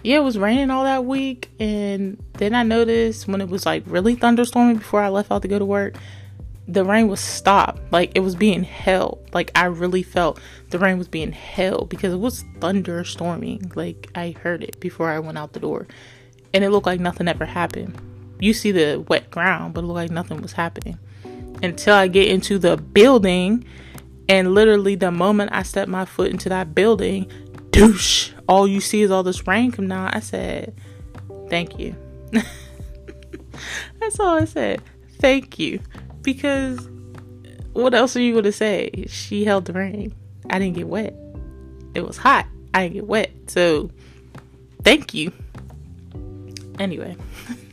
[0.03, 3.83] yeah, it was raining all that week, and then I noticed when it was like
[3.85, 5.95] really thunderstorming before I left out to go to work
[6.67, 7.81] the rain was stopped.
[7.91, 9.29] Like it was being held.
[9.33, 13.75] Like I really felt the rain was being held because it was thunderstorming.
[13.75, 15.87] Like I heard it before I went out the door.
[16.53, 17.99] And it looked like nothing ever happened.
[18.39, 20.99] You see the wet ground, but it looked like nothing was happening.
[21.63, 23.65] Until I get into the building
[24.27, 27.31] and literally the moment I step my foot into that building,
[27.71, 30.09] douche, all you see is all this rain come down.
[30.13, 30.73] I said,
[31.49, 31.95] Thank you.
[33.99, 34.81] That's all I said.
[35.19, 35.79] Thank you
[36.21, 36.89] because
[37.73, 39.05] what else are you going to say?
[39.07, 40.13] She held the rain.
[40.49, 41.13] I didn't get wet.
[41.93, 42.47] It was hot.
[42.73, 43.31] I didn't get wet.
[43.47, 43.89] So,
[44.83, 45.31] thank you.
[46.79, 47.15] Anyway,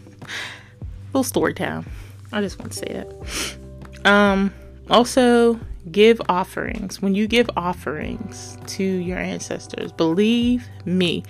[1.08, 1.86] little story time.
[2.32, 4.10] I just want to say that.
[4.10, 4.52] Um,
[4.90, 7.02] also, give offerings.
[7.02, 11.24] When you give offerings to your ancestors, believe me,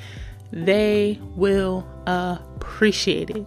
[0.53, 3.47] they will appreciate it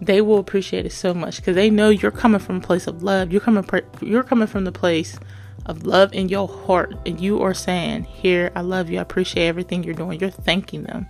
[0.00, 3.02] they will appreciate it so much because they know you're coming from a place of
[3.02, 3.32] love.
[3.32, 3.64] You're coming
[4.00, 5.18] you're coming from the place
[5.66, 8.98] of love in your heart and you are saying, "Here, I love you.
[8.98, 11.06] I appreciate everything you're doing." You're thanking them.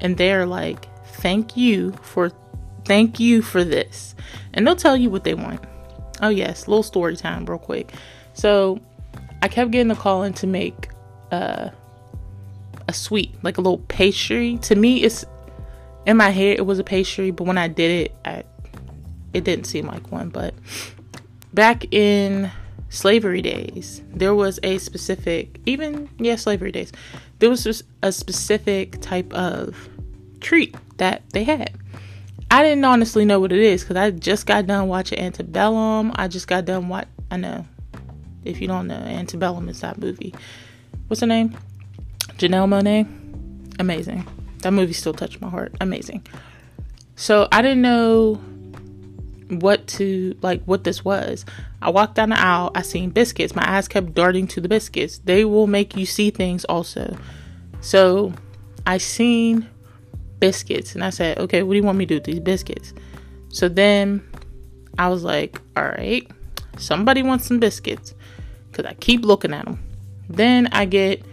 [0.00, 2.30] And they're like, "Thank you for
[2.84, 4.14] thank you for this."
[4.52, 5.60] And they'll tell you what they want.
[6.22, 7.92] Oh yes, little story time real quick.
[8.34, 8.80] So,
[9.42, 10.88] I kept getting the call in to make
[11.30, 11.70] uh,
[12.88, 14.58] a sweet, like a little pastry.
[14.62, 15.24] To me, it's
[16.06, 18.44] in my head it was a pastry, but when I did it, I,
[19.32, 20.28] it didn't seem like one.
[20.28, 20.54] But
[21.52, 22.50] back in
[22.88, 26.92] slavery days, there was a specific, even yeah, slavery days,
[27.38, 29.88] there was just a specific type of
[30.40, 31.72] treat that they had.
[32.50, 36.12] I didn't honestly know what it is because I just got done watching Antebellum.
[36.14, 37.66] I just got done what I know.
[38.44, 40.34] If you don't know, Antebellum is that movie.
[41.08, 41.56] What's her name?
[42.38, 43.06] Janelle Monáe.
[43.80, 44.26] Amazing.
[44.58, 45.74] That movie still touched my heart.
[45.80, 46.26] Amazing.
[47.16, 48.34] So I didn't know
[49.48, 51.44] what to like what this was.
[51.82, 53.54] I walked down the aisle, I seen biscuits.
[53.54, 55.18] My eyes kept darting to the biscuits.
[55.18, 57.16] They will make you see things also.
[57.80, 58.32] So
[58.86, 59.68] I seen
[60.40, 62.94] biscuits and I said, Okay, what do you want me to do with these biscuits?
[63.48, 64.26] So then
[64.98, 66.30] I was like, All right,
[66.78, 68.14] somebody wants some biscuits.
[68.72, 69.78] Cause I keep looking at them.
[70.28, 71.24] Then I get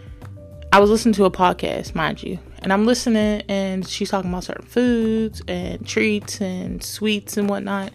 [0.72, 4.44] I was listening to a podcast, mind you, and I'm listening, and she's talking about
[4.44, 7.92] certain foods and treats and sweets and whatnot.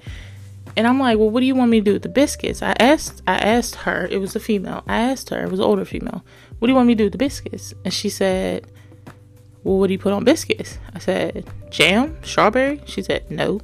[0.75, 2.61] And I'm like, well, what do you want me to do with the biscuits?
[2.61, 4.07] I asked, I asked her.
[4.11, 4.83] It was a female.
[4.87, 5.43] I asked her.
[5.43, 6.23] It was an older female.
[6.59, 7.73] What do you want me to do with the biscuits?
[7.83, 8.67] And she said,
[9.67, 10.77] well, what do you put on biscuits?
[10.93, 12.81] I said, jam, strawberry.
[12.85, 13.61] She said, no.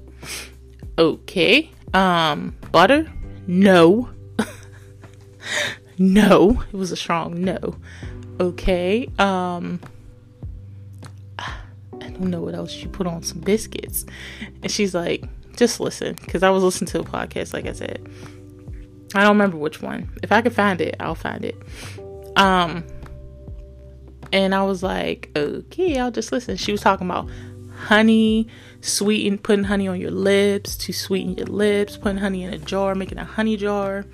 [0.97, 1.71] Okay.
[1.93, 3.11] Um, butter?
[3.47, 4.09] No.
[5.97, 6.63] no.
[6.71, 7.75] It was a strong no
[8.39, 9.09] okay.
[9.19, 9.79] Um,
[11.39, 14.05] I don't know what else you put on some biscuits.
[14.61, 15.23] And she's like,
[15.55, 18.07] just listen, because I was listening to a podcast, like I said.
[19.15, 20.09] I don't remember which one.
[20.23, 21.55] If I can find it, I'll find it.
[22.35, 22.83] Um,
[24.33, 26.57] And I was like, okay, I'll just listen.
[26.57, 27.29] She was talking about
[27.77, 28.47] honey,
[28.81, 32.95] sweeten, putting honey on your lips to sweeten your lips, putting honey in a jar,
[32.95, 34.05] making a honey jar,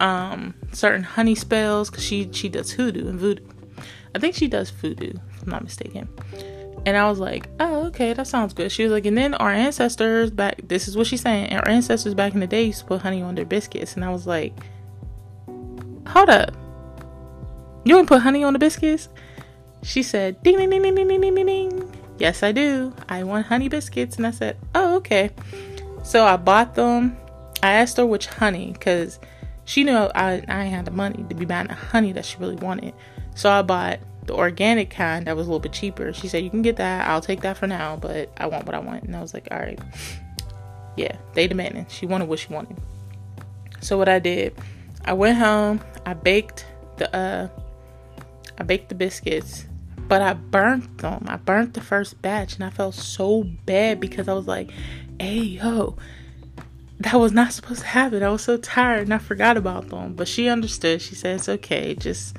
[0.00, 3.42] um, certain honey spells, because she, she does hoodoo and voodoo.
[4.14, 6.10] I think she does voodoo, if I'm not mistaken.
[6.84, 8.70] And I was like, oh, okay, that sounds good.
[8.70, 12.12] She was like, and then our ancestors back, this is what she's saying, our ancestors
[12.12, 13.94] back in the day used to put honey on their biscuits.
[13.94, 14.54] And I was like,
[16.06, 16.54] hold up.
[17.84, 19.08] You don't put honey on the biscuits?
[19.82, 21.96] She said, ding, ding, ding, ding, ding, ding, ding, ding.
[22.18, 22.92] Yes, I do.
[23.08, 24.16] I want honey biscuits.
[24.16, 25.30] And I said, oh, okay.
[26.02, 27.16] So I bought them.
[27.62, 29.18] I asked her which honey because
[29.64, 32.56] she knew I, I had the money to be buying the honey that she really
[32.56, 32.94] wanted.
[33.34, 36.12] So I bought the organic kind that was a little bit cheaper.
[36.12, 37.06] She said, You can get that.
[37.08, 39.04] I'll take that for now, but I want what I want.
[39.04, 39.78] And I was like, All right.
[40.96, 41.90] Yeah, they demanded.
[41.90, 42.76] She wanted what she wanted.
[43.80, 44.54] So what I did,
[45.04, 47.48] I went home, I baked the uh
[48.58, 49.66] I baked the biscuits,
[50.08, 51.24] but I burnt them.
[51.28, 54.70] I burnt the first batch and I felt so bad because I was like,
[55.20, 55.96] hey yo,
[57.00, 58.22] that was not supposed to happen.
[58.22, 60.14] I was so tired and I forgot about them.
[60.14, 61.02] But she understood.
[61.02, 61.94] She said it's okay.
[61.94, 62.36] Just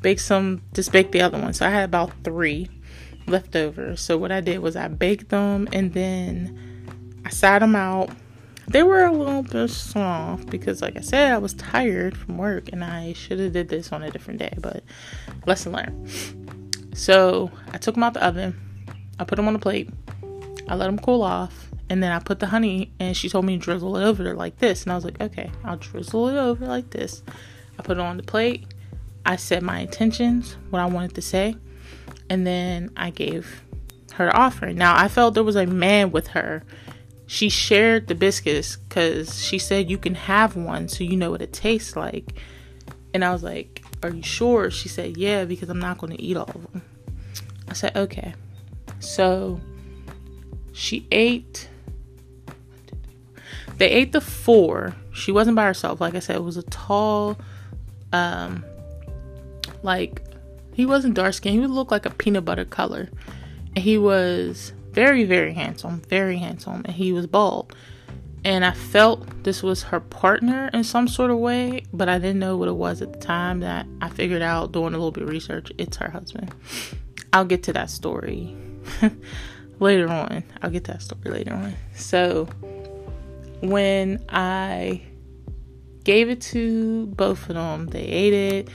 [0.00, 1.52] bake some just bake the other one.
[1.52, 2.70] So I had about three
[3.26, 3.96] left over.
[3.96, 8.10] So what I did was I baked them and then I sat them out.
[8.68, 12.68] They were a little bit soft because like I said, I was tired from work
[12.70, 14.84] and I should have did this on a different day, but
[15.46, 16.67] lesson learned.
[16.94, 18.58] So I took them out the oven.
[19.18, 19.90] I put them on a plate.
[20.68, 21.68] I let them cool off.
[21.90, 24.58] And then I put the honey and she told me to drizzle it over like
[24.58, 24.82] this.
[24.82, 27.22] And I was like, okay, I'll drizzle it over like this.
[27.78, 28.66] I put it on the plate
[29.28, 31.54] I said my intentions, what I wanted to say,
[32.30, 33.62] and then I gave
[34.14, 34.76] her the offering.
[34.76, 36.64] Now, I felt there was a man with her.
[37.26, 41.42] She shared the biscuits because she said you can have one so you know what
[41.42, 42.40] it tastes like.
[43.12, 44.70] And I was like, Are you sure?
[44.70, 46.82] She said, Yeah, because I'm not going to eat all of them.
[47.68, 48.34] I said, Okay.
[49.00, 49.60] So
[50.72, 51.68] she ate.
[53.78, 54.94] They ate the four.
[55.12, 56.00] She wasn't by herself.
[56.00, 57.38] Like I said, it was a tall,
[58.12, 58.64] um,
[59.82, 60.22] like
[60.72, 61.54] he wasn't dark skinned.
[61.54, 63.08] He would look like a peanut butter color.
[63.74, 66.82] And he was very, very handsome, very handsome.
[66.84, 67.74] And he was bald.
[68.44, 72.38] And I felt this was her partner in some sort of way, but I didn't
[72.38, 75.24] know what it was at the time that I figured out doing a little bit
[75.24, 75.72] of research.
[75.76, 76.54] It's her husband.
[77.32, 78.56] I'll get to that story
[79.80, 80.44] later on.
[80.62, 81.74] I'll get to that story later on.
[81.94, 82.46] So
[83.60, 85.02] when I
[86.04, 88.68] gave it to both of them, they ate it.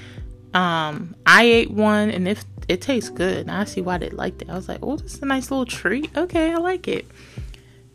[0.54, 4.41] Um, I ate one and if it tastes good, and I see why they liked
[4.41, 4.49] it.
[4.49, 6.15] I was like, oh, this is a nice little treat.
[6.15, 7.06] Okay, I like it.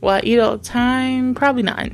[0.00, 1.34] Will I eat all the time?
[1.34, 1.90] Probably not.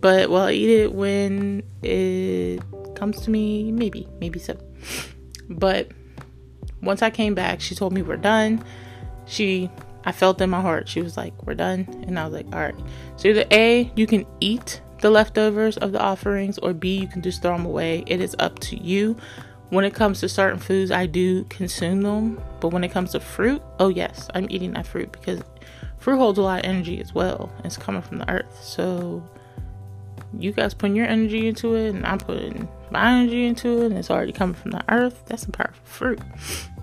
[0.00, 2.62] But will I eat it when it
[2.94, 3.72] comes to me?
[3.72, 4.56] Maybe, maybe so.
[5.48, 5.90] But
[6.82, 8.64] once I came back, she told me we're done.
[9.26, 9.70] She,
[10.04, 11.86] I felt in my heart, she was like, we're done.
[12.06, 12.74] And I was like, all right.
[13.16, 17.22] So either A, you can eat the leftovers of the offerings, or B, you can
[17.22, 18.04] just throw them away.
[18.06, 19.16] It is up to you.
[19.70, 22.40] When it comes to certain foods, I do consume them.
[22.60, 25.42] But when it comes to fruit, oh yes, I'm eating that fruit because
[25.98, 27.52] fruit holds a lot of energy as well.
[27.64, 28.62] It's coming from the earth.
[28.62, 29.22] So
[30.36, 33.98] you guys putting your energy into it and I'm putting my energy into it and
[33.98, 35.22] it's already coming from the earth.
[35.26, 36.20] That's some powerful fruit.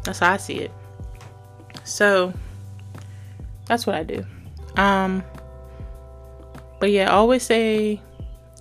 [0.03, 0.71] That's how I see it.
[1.83, 2.33] So
[3.65, 4.25] that's what I do.
[4.77, 5.23] Um
[6.79, 8.01] but yeah, always say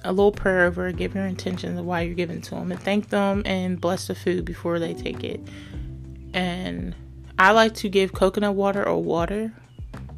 [0.04, 3.08] a little prayer over give your intentions of why you're giving to them, and thank
[3.08, 5.40] them and bless the food before they take it.
[6.32, 6.94] And
[7.38, 9.52] I like to give coconut water or water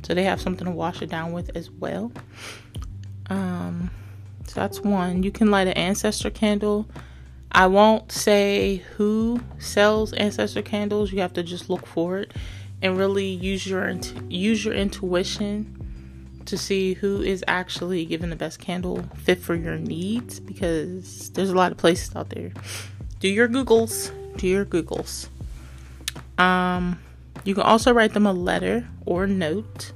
[0.07, 2.12] so they have something to wash it down with as well.
[3.29, 3.90] Um,
[4.47, 5.25] so that's one.
[5.25, 6.87] You can light an ancestor candle.
[7.51, 11.11] I won't say who sells ancestor candles.
[11.11, 12.35] You have to just look for it
[12.81, 13.90] and really use your
[14.29, 15.73] use your intuition
[16.45, 21.50] to see who is actually giving the best candle fit for your needs because there's
[21.50, 22.52] a lot of places out there.
[23.19, 24.13] Do your Googles.
[24.37, 25.27] Do your Googles.
[26.38, 27.00] Um,
[27.42, 29.92] you can also write them a letter or note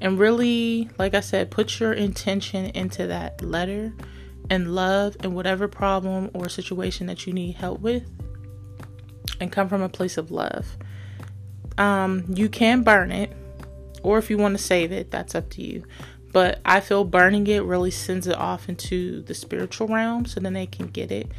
[0.00, 3.92] and really, like I said, put your intention into that letter
[4.48, 8.04] and love and whatever problem or situation that you need help with
[9.40, 10.76] and come from a place of love.
[11.78, 13.32] Um, you can burn it
[14.02, 15.84] or if you want to save it, that's up to you.
[16.32, 20.52] But I feel burning it really sends it off into the spiritual realm so then
[20.52, 21.30] they can get it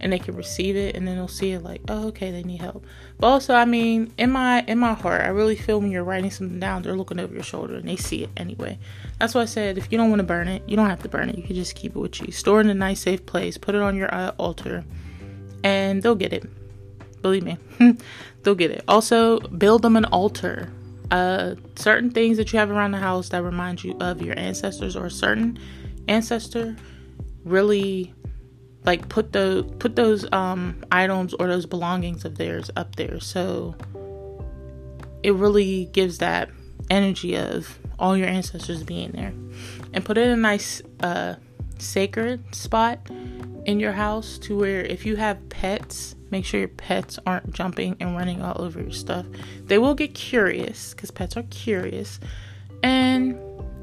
[0.00, 2.60] and they can receive it and then they'll see it like, oh okay, they need
[2.60, 2.84] help.
[3.18, 6.30] But also I mean, in my in my heart, I really feel when you're writing
[6.30, 8.78] something down, they're looking over your shoulder and they see it anyway.
[9.18, 11.08] That's why I said if you don't want to burn it, you don't have to
[11.08, 11.36] burn it.
[11.36, 12.32] You can just keep it with you.
[12.32, 14.84] Store it in a nice safe place, put it on your uh, altar,
[15.62, 16.44] and they'll get it.
[17.22, 17.58] Believe me,
[18.42, 18.82] they'll get it.
[18.88, 20.72] Also, build them an altar.
[21.10, 24.94] Uh, certain things that you have around the house that remind you of your ancestors
[24.94, 25.58] or a certain
[26.06, 26.76] ancestor
[27.44, 28.14] really
[28.84, 33.20] like put those put those um items or those belongings of theirs up there.
[33.20, 33.76] So
[35.22, 36.50] it really gives that
[36.88, 39.32] energy of all your ancestors being there.
[39.92, 41.34] And put it in a nice uh
[41.78, 42.98] sacred spot
[43.64, 47.96] in your house to where if you have pets make sure your pets aren't jumping
[48.00, 49.26] and running all over your stuff.
[49.64, 52.20] They will get curious because pets are curious.
[52.82, 53.38] And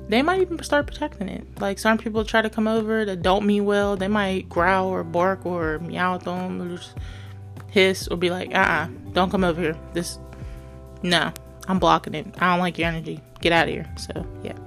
[0.10, 1.46] they might even start protecting it.
[1.60, 3.98] Like some people try to come over that don't mean well.
[3.98, 6.96] They might growl or bark or meow at them or just
[7.70, 9.78] hiss or be like, uh uh-uh, uh, do not come over here.
[9.94, 10.18] This,
[11.04, 11.32] no,
[11.68, 12.28] I'm blocking it.
[12.40, 13.22] I don't like your energy.
[13.42, 13.90] Get out of here.
[13.98, 14.58] So, yeah.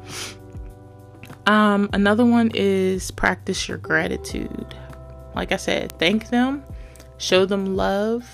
[1.47, 4.75] Um, another one is practice your gratitude.
[5.35, 6.63] Like I said, thank them,
[7.19, 8.29] show them love,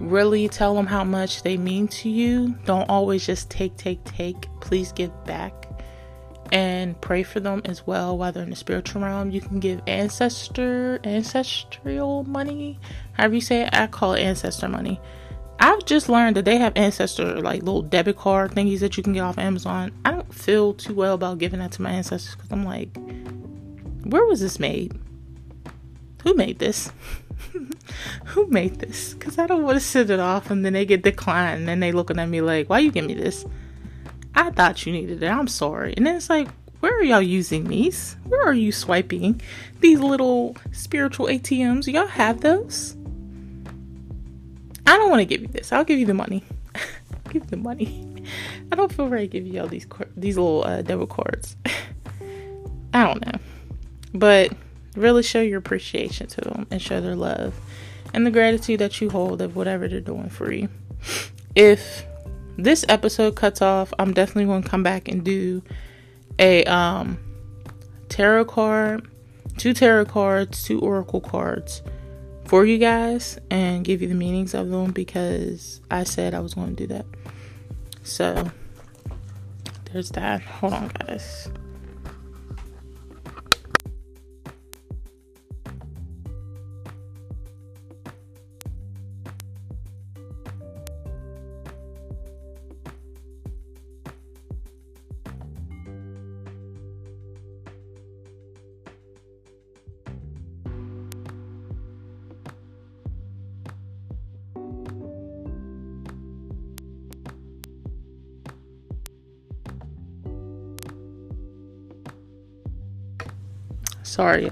[0.00, 2.56] really tell them how much they mean to you.
[2.64, 4.48] Don't always just take, take, take.
[4.60, 5.65] Please give back
[6.52, 9.30] and pray for them as well while they're in the spiritual realm.
[9.30, 12.78] You can give ancestor ancestral money,
[13.12, 13.70] however you say it.
[13.72, 15.00] I call it ancestor money.
[15.58, 19.14] I've just learned that they have ancestor like little debit card thingies that you can
[19.14, 19.92] get off Amazon.
[20.04, 22.90] I don't feel too well about giving that to my ancestors because I'm like,
[24.04, 24.98] where was this made?
[26.24, 26.92] Who made this?
[28.26, 29.14] Who made this?
[29.14, 31.92] Because I don't want to send it off and then they get declined and they
[31.92, 33.44] looking at me like, why you give me this?
[34.36, 35.26] I thought you needed it.
[35.26, 35.94] I'm sorry.
[35.96, 36.48] And then it's like,
[36.80, 38.16] where are y'all using these?
[38.24, 39.40] Where are you swiping
[39.80, 41.90] these little spiritual ATMs?
[41.90, 42.96] Y'all have those?
[44.86, 45.72] I don't want to give you this.
[45.72, 46.44] I'll give you the money.
[47.30, 48.06] give the money.
[48.70, 51.56] I don't feel ready to give you all these these little uh, debit cards.
[52.94, 53.40] I don't know,
[54.14, 54.52] but
[54.94, 57.54] really show your appreciation to them and show their love
[58.14, 60.68] and the gratitude that you hold of whatever they're doing for you.
[61.54, 62.06] If
[62.56, 65.62] this episode cuts off, I'm definitely going to come back and do
[66.38, 67.18] a um
[68.08, 69.08] tarot card,
[69.56, 71.82] two tarot cards, two oracle cards
[72.44, 76.54] for you guys and give you the meanings of them because I said I was
[76.54, 77.06] going to do that.
[78.02, 78.50] So
[79.92, 80.42] there's that.
[80.42, 81.48] Hold on, guys.
[114.16, 114.50] Sorry.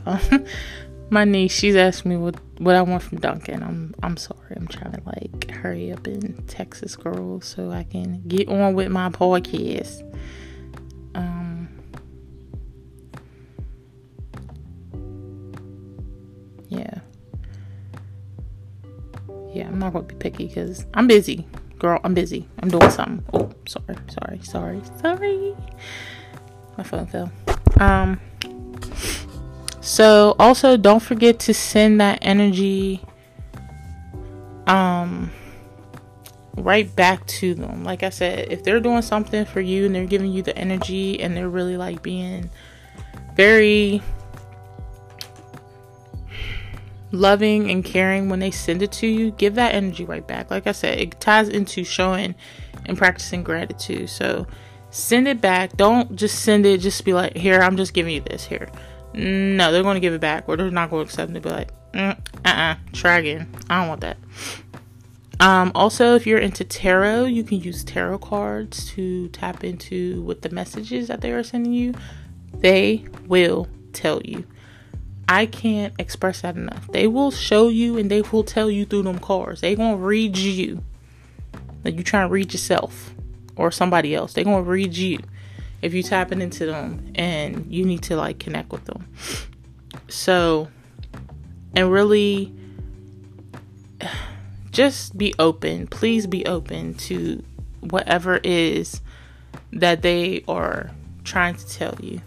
[1.10, 3.62] My niece, she's asked me what what I want from Dunkin'.
[3.62, 4.54] I'm I'm sorry.
[4.54, 8.90] I'm trying to like hurry up in Texas girl so I can get on with
[8.90, 10.02] my podcast.
[11.14, 11.70] Um
[16.68, 16.98] Yeah.
[19.54, 21.46] Yeah, I'm not gonna be picky because I'm busy.
[21.78, 22.46] Girl, I'm busy.
[22.58, 23.24] I'm doing something.
[23.32, 25.56] Oh, sorry, sorry, sorry, sorry.
[26.76, 27.32] My phone fell.
[27.80, 28.20] Um
[29.84, 33.02] so also don't forget to send that energy
[34.66, 35.30] um
[36.56, 37.84] right back to them.
[37.84, 41.20] Like I said, if they're doing something for you and they're giving you the energy
[41.20, 42.48] and they're really like being
[43.34, 44.00] very
[47.10, 50.50] loving and caring when they send it to you, give that energy right back.
[50.50, 52.34] Like I said, it ties into showing
[52.86, 54.08] and practicing gratitude.
[54.08, 54.46] So
[54.90, 55.76] send it back.
[55.76, 58.70] Don't just send it, just be like, here, I'm just giving you this here.
[59.14, 61.42] No, they're going to give it back, or they're not going to accept it.
[61.42, 63.48] Be like, mm, uh, uh try again.
[63.70, 64.16] I don't want that.
[65.40, 70.42] Um, also, if you're into tarot, you can use tarot cards to tap into what
[70.42, 71.94] the messages that they are sending you.
[72.54, 74.44] They will tell you.
[75.28, 76.86] I can't express that enough.
[76.88, 79.60] They will show you and they will tell you through them cards.
[79.60, 80.82] They gonna read you.
[81.84, 83.14] Like you trying to read yourself
[83.56, 84.34] or somebody else.
[84.34, 85.20] They gonna read you
[85.84, 89.06] if you tapping into them and you need to like connect with them.
[90.08, 90.68] So,
[91.76, 92.52] and really
[94.70, 95.86] just be open.
[95.86, 97.44] Please be open to
[97.80, 99.02] whatever is
[99.74, 100.90] that they are
[101.22, 102.22] trying to tell you.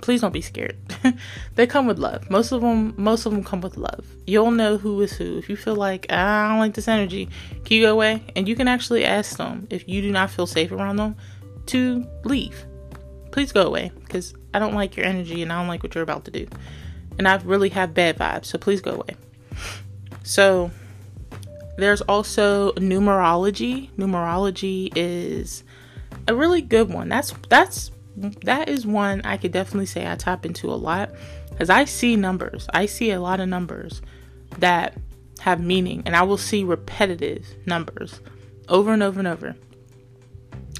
[0.00, 0.76] Please don't be scared.
[1.54, 2.28] they come with love.
[2.28, 4.04] Most of them, most of them come with love.
[4.26, 5.38] You'll know who is who.
[5.38, 7.28] If you feel like ah, I don't like this energy,
[7.64, 8.24] can you go away?
[8.34, 11.14] And you can actually ask them if you do not feel safe around them
[11.66, 12.64] to leave.
[13.30, 16.04] Please go away because I don't like your energy and I don't like what you're
[16.04, 16.46] about to do.
[17.18, 19.16] And I really have bad vibes, so please go away.
[20.22, 20.70] So,
[21.76, 23.90] There's also numerology.
[23.92, 25.64] Numerology is
[26.28, 27.08] a really good one.
[27.08, 31.10] That's that's that is one I could definitely say I tap into a lot
[31.48, 32.68] because I see numbers.
[32.74, 34.02] I see a lot of numbers
[34.58, 34.96] that
[35.40, 38.20] have meaning, and I will see repetitive numbers
[38.68, 39.56] over and over and over.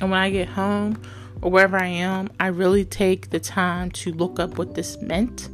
[0.02, 1.00] And when I get home
[1.40, 5.48] or wherever I am, I really take the time to look up what this meant.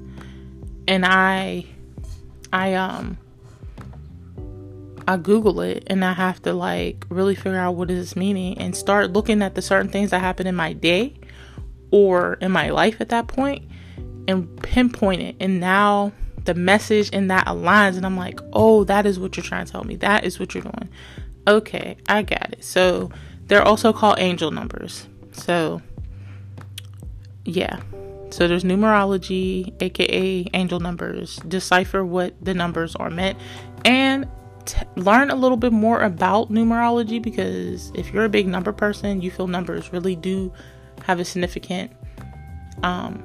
[0.88, 1.66] And I
[2.51, 3.18] I um
[5.07, 8.57] I Google it and I have to like really figure out what is this meaning
[8.57, 11.14] and start looking at the certain things that happen in my day
[11.90, 13.68] or in my life at that point
[14.26, 15.36] and pinpoint it.
[15.40, 16.12] And now
[16.46, 19.72] the message in that aligns and I'm like, oh, that is what you're trying to
[19.72, 19.96] tell me.
[19.96, 20.88] That is what you're doing.
[21.46, 22.64] Okay, I got it.
[22.64, 23.11] So
[23.49, 25.09] they're also called angel numbers.
[25.32, 25.82] So
[27.44, 27.80] yeah.
[28.30, 31.36] So there's numerology, aka angel numbers.
[31.49, 33.38] Decipher what the numbers are meant
[33.84, 34.28] and
[34.66, 39.22] t- learn a little bit more about numerology because if you're a big number person,
[39.22, 40.53] you feel numbers really do
[41.05, 41.90] have a significant
[42.82, 43.24] um,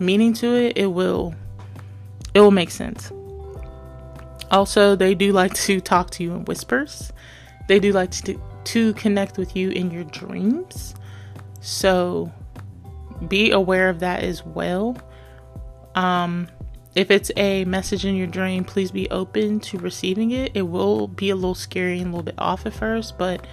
[0.00, 0.76] meaning to it.
[0.76, 1.34] It will
[2.34, 3.12] it will make sense.
[4.50, 7.12] Also, they do like to talk to you in whispers.
[7.68, 10.94] They do like to to connect with you in your dreams.
[11.60, 12.32] So
[13.28, 14.96] be aware of that as well.
[15.94, 16.48] Um,
[16.94, 20.52] if it's a message in your dream, please be open to receiving it.
[20.54, 23.46] It will be a little scary and a little bit off at first, but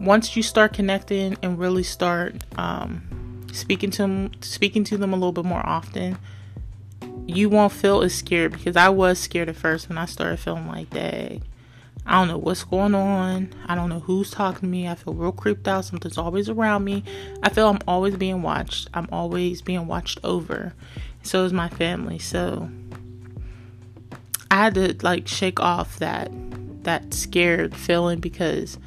[0.00, 5.16] once you start connecting and really start um, speaking to them, speaking to them a
[5.16, 6.18] little bit more often,
[7.26, 10.68] you won't feel as scared because I was scared at first when I started feeling
[10.68, 11.38] like that.
[12.04, 13.52] I don't know what's going on.
[13.66, 14.88] I don't know who's talking to me.
[14.88, 15.84] I feel real creeped out.
[15.84, 17.04] Something's always around me.
[17.42, 18.88] I feel I'm always being watched.
[18.92, 20.74] I'm always being watched over
[21.22, 22.18] so is my family.
[22.18, 22.70] So
[24.50, 26.30] I had to like shake off that
[26.84, 28.78] that scared feeling because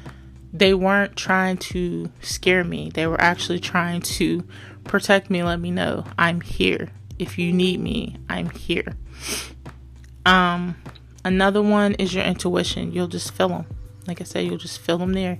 [0.52, 2.90] they weren't trying to scare me.
[2.92, 4.44] They were actually trying to
[4.84, 6.90] protect me, let me know I'm here.
[7.18, 8.96] If you need me, I'm here.
[10.24, 10.76] Um
[11.26, 12.92] another one is your intuition.
[12.92, 13.66] You'll just feel them.
[14.06, 15.38] Like I said, you'll just feel them there.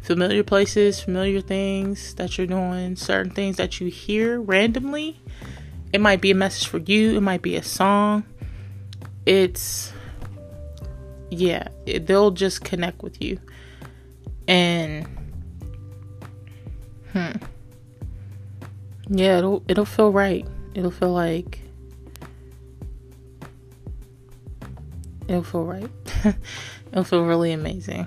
[0.00, 5.20] Familiar places, familiar things that you're doing, certain things that you hear randomly
[5.92, 8.24] it might be a message for you, it might be a song.
[9.26, 9.92] It's,
[11.30, 13.38] yeah, it, they'll just connect with you.
[14.48, 15.06] And,
[17.12, 17.32] hmm.
[19.08, 20.46] Yeah, it'll it'll feel right.
[20.74, 21.60] It'll feel like
[25.32, 25.90] it'll feel right.
[26.92, 28.06] it'll feel really amazing.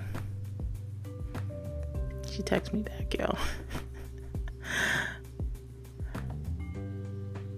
[2.30, 3.36] She texts me back, yo.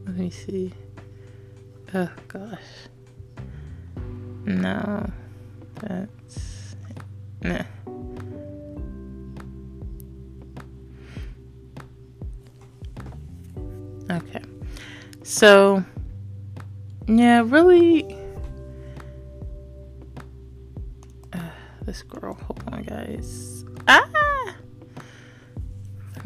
[0.06, 0.74] Let me see.
[1.94, 2.62] Oh gosh.
[4.46, 5.12] No.
[5.82, 6.76] That's
[7.42, 7.64] nah.
[14.10, 14.42] Okay.
[15.24, 15.84] So
[17.08, 18.17] yeah, really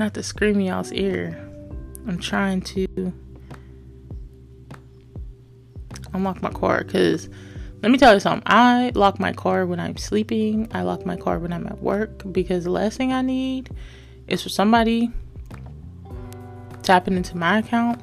[0.01, 1.37] not to scream y'all's ear.
[2.07, 3.13] I'm trying to
[6.11, 7.29] unlock my car because
[7.83, 8.41] let me tell you something.
[8.47, 10.67] I lock my car when I'm sleeping.
[10.71, 13.69] I lock my car when I'm at work because the last thing I need
[14.27, 15.11] is for somebody
[16.81, 18.01] tapping into my account,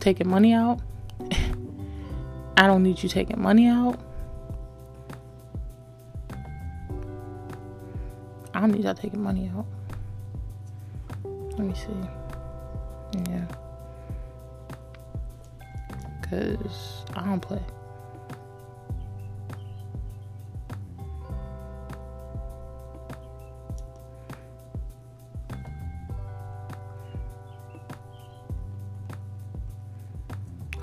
[0.00, 0.80] taking money out.
[2.56, 4.00] I don't need you taking money out.
[8.54, 9.66] I don't need y'all taking money out.
[11.70, 13.30] Me see.
[13.30, 13.46] Yeah
[16.30, 17.60] because I don't play.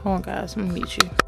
[0.04, 0.56] Hold on, guys.
[0.56, 1.27] I'm gonna meet you.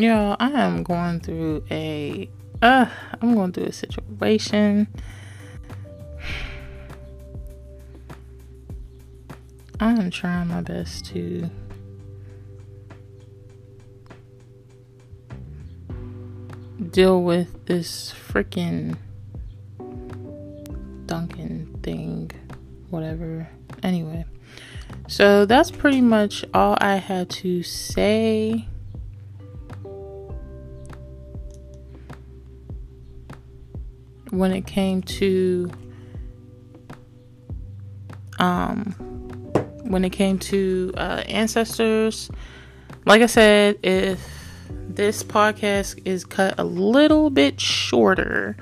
[0.00, 2.26] Yo, I am going through a
[2.62, 2.86] uh
[3.20, 4.88] I'm going through a situation.
[9.78, 11.50] I am trying my best to
[16.90, 18.96] deal with this freaking
[21.04, 22.30] Dunkin' thing,
[22.88, 23.46] whatever.
[23.82, 24.24] Anyway,
[25.08, 28.66] so that's pretty much all I had to say.
[34.30, 35.70] When it came to
[38.38, 38.94] um
[39.82, 42.30] when it came to uh, ancestors,
[43.04, 44.20] like I said, if
[44.94, 48.56] this podcast is cut a little bit shorter.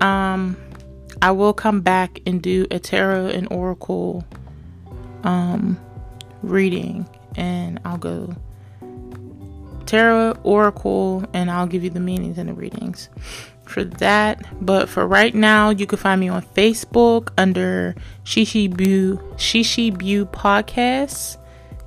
[0.00, 0.56] Um,
[1.20, 4.24] I will come back and do a tarot and oracle
[5.24, 5.78] um,
[6.42, 8.34] reading, and I'll go
[9.86, 13.08] tarot, oracle, and I'll give you the meanings and the readings
[13.72, 14.44] for that.
[14.64, 17.94] But for right now, you can find me on Facebook under
[18.24, 21.38] SheShe Beau SheShe Beau Podcast.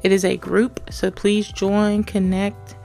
[0.03, 2.75] It is a group, so please join, connect,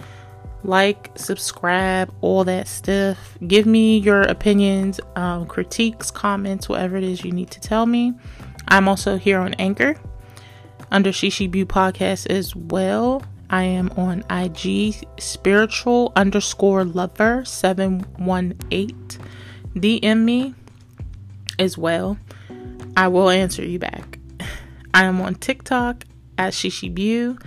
[0.62, 3.36] like, subscribe, all that stuff.
[3.46, 8.14] Give me your opinions, um, critiques, comments, whatever it is you need to tell me.
[8.68, 9.96] I'm also here on Anchor
[10.90, 13.22] under SheShe Beau Podcast as well.
[13.50, 18.96] I am on IG spiritual underscore lover 718.
[19.74, 20.54] DM me
[21.58, 22.16] as well.
[22.96, 24.20] I will answer you back.
[24.94, 26.04] I am on TikTok
[26.38, 27.38] at SheShe Beau.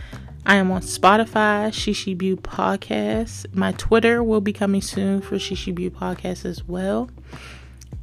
[0.46, 3.54] I am on Spotify, SheShe SheShe Beau Podcast.
[3.56, 7.10] My Twitter will be coming soon for SheShe SheShe Beau Podcast as well.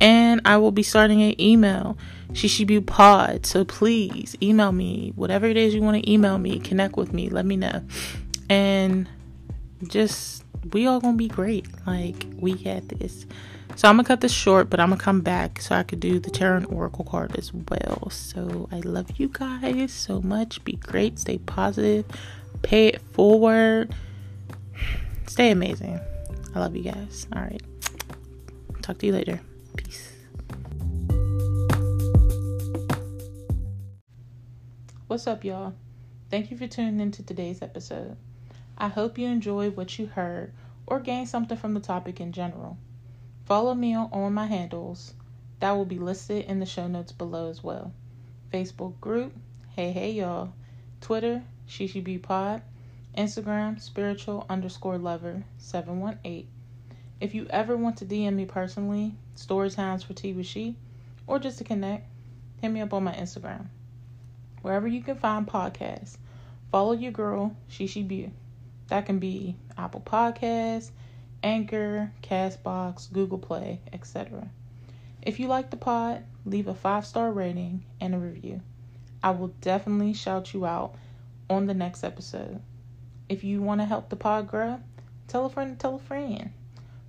[0.00, 1.98] And I will be starting an email,
[2.32, 3.46] SheShe Beau Pod.
[3.46, 7.28] So please email me, whatever it is you want to email me, connect with me,
[7.28, 7.82] let me know.
[8.48, 9.08] And
[9.86, 11.66] just, we all gonna be great.
[11.86, 13.26] Like, we got this.
[13.76, 16.18] So I'm gonna cut this short, but I'm gonna come back so I could do
[16.18, 18.10] the Tarot Oracle card as well.
[18.10, 20.62] So I love you guys so much.
[20.64, 22.04] Be great, stay positive,
[22.62, 23.94] pay it forward,
[25.26, 26.00] stay amazing.
[26.54, 27.26] I love you guys.
[27.34, 27.62] All right.
[28.82, 29.40] Talk to you later.
[29.76, 30.12] Peace.
[35.10, 35.74] What's up, y'all?
[36.30, 38.16] Thank you for tuning into today's episode.
[38.78, 40.52] I hope you enjoyed what you heard
[40.86, 42.78] or gained something from the topic in general.
[43.44, 45.14] Follow me on, my handles.
[45.58, 47.92] That will be listed in the show notes below as well.
[48.52, 49.34] Facebook group,
[49.74, 50.52] Hey Hey Y'all.
[51.00, 52.62] Twitter, SheShe Pod.
[53.18, 56.46] Instagram, spiritual underscore lover 718.
[57.20, 60.76] If you ever want to DM me personally, story times for tea with she,
[61.26, 62.08] or just to connect,
[62.62, 63.66] hit me up on my Instagram.
[64.62, 66.18] Wherever you can find podcasts,
[66.70, 68.30] follow your girl, SheShe Beau.
[68.88, 70.90] That can be Apple Podcasts,
[71.42, 74.48] Anchor, Castbox, Google Play, etc.
[75.22, 78.60] If you like the pod, leave a five star rating and a review.
[79.22, 80.94] I will definitely shout you out
[81.48, 82.60] on the next episode.
[83.28, 84.80] If you want to help the pod grow,
[85.28, 86.50] tell a friend to tell a friend,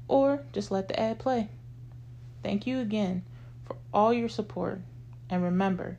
[0.07, 1.49] or just let the ad play.
[2.43, 3.23] Thank you again
[3.65, 4.81] for all your support,
[5.29, 5.97] and remember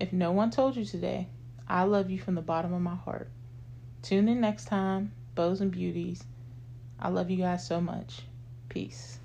[0.00, 1.28] if no one told you today,
[1.68, 3.30] I love you from the bottom of my heart.
[4.02, 6.24] Tune in next time, Bows and Beauties.
[6.98, 8.22] I love you guys so much.
[8.68, 9.19] Peace.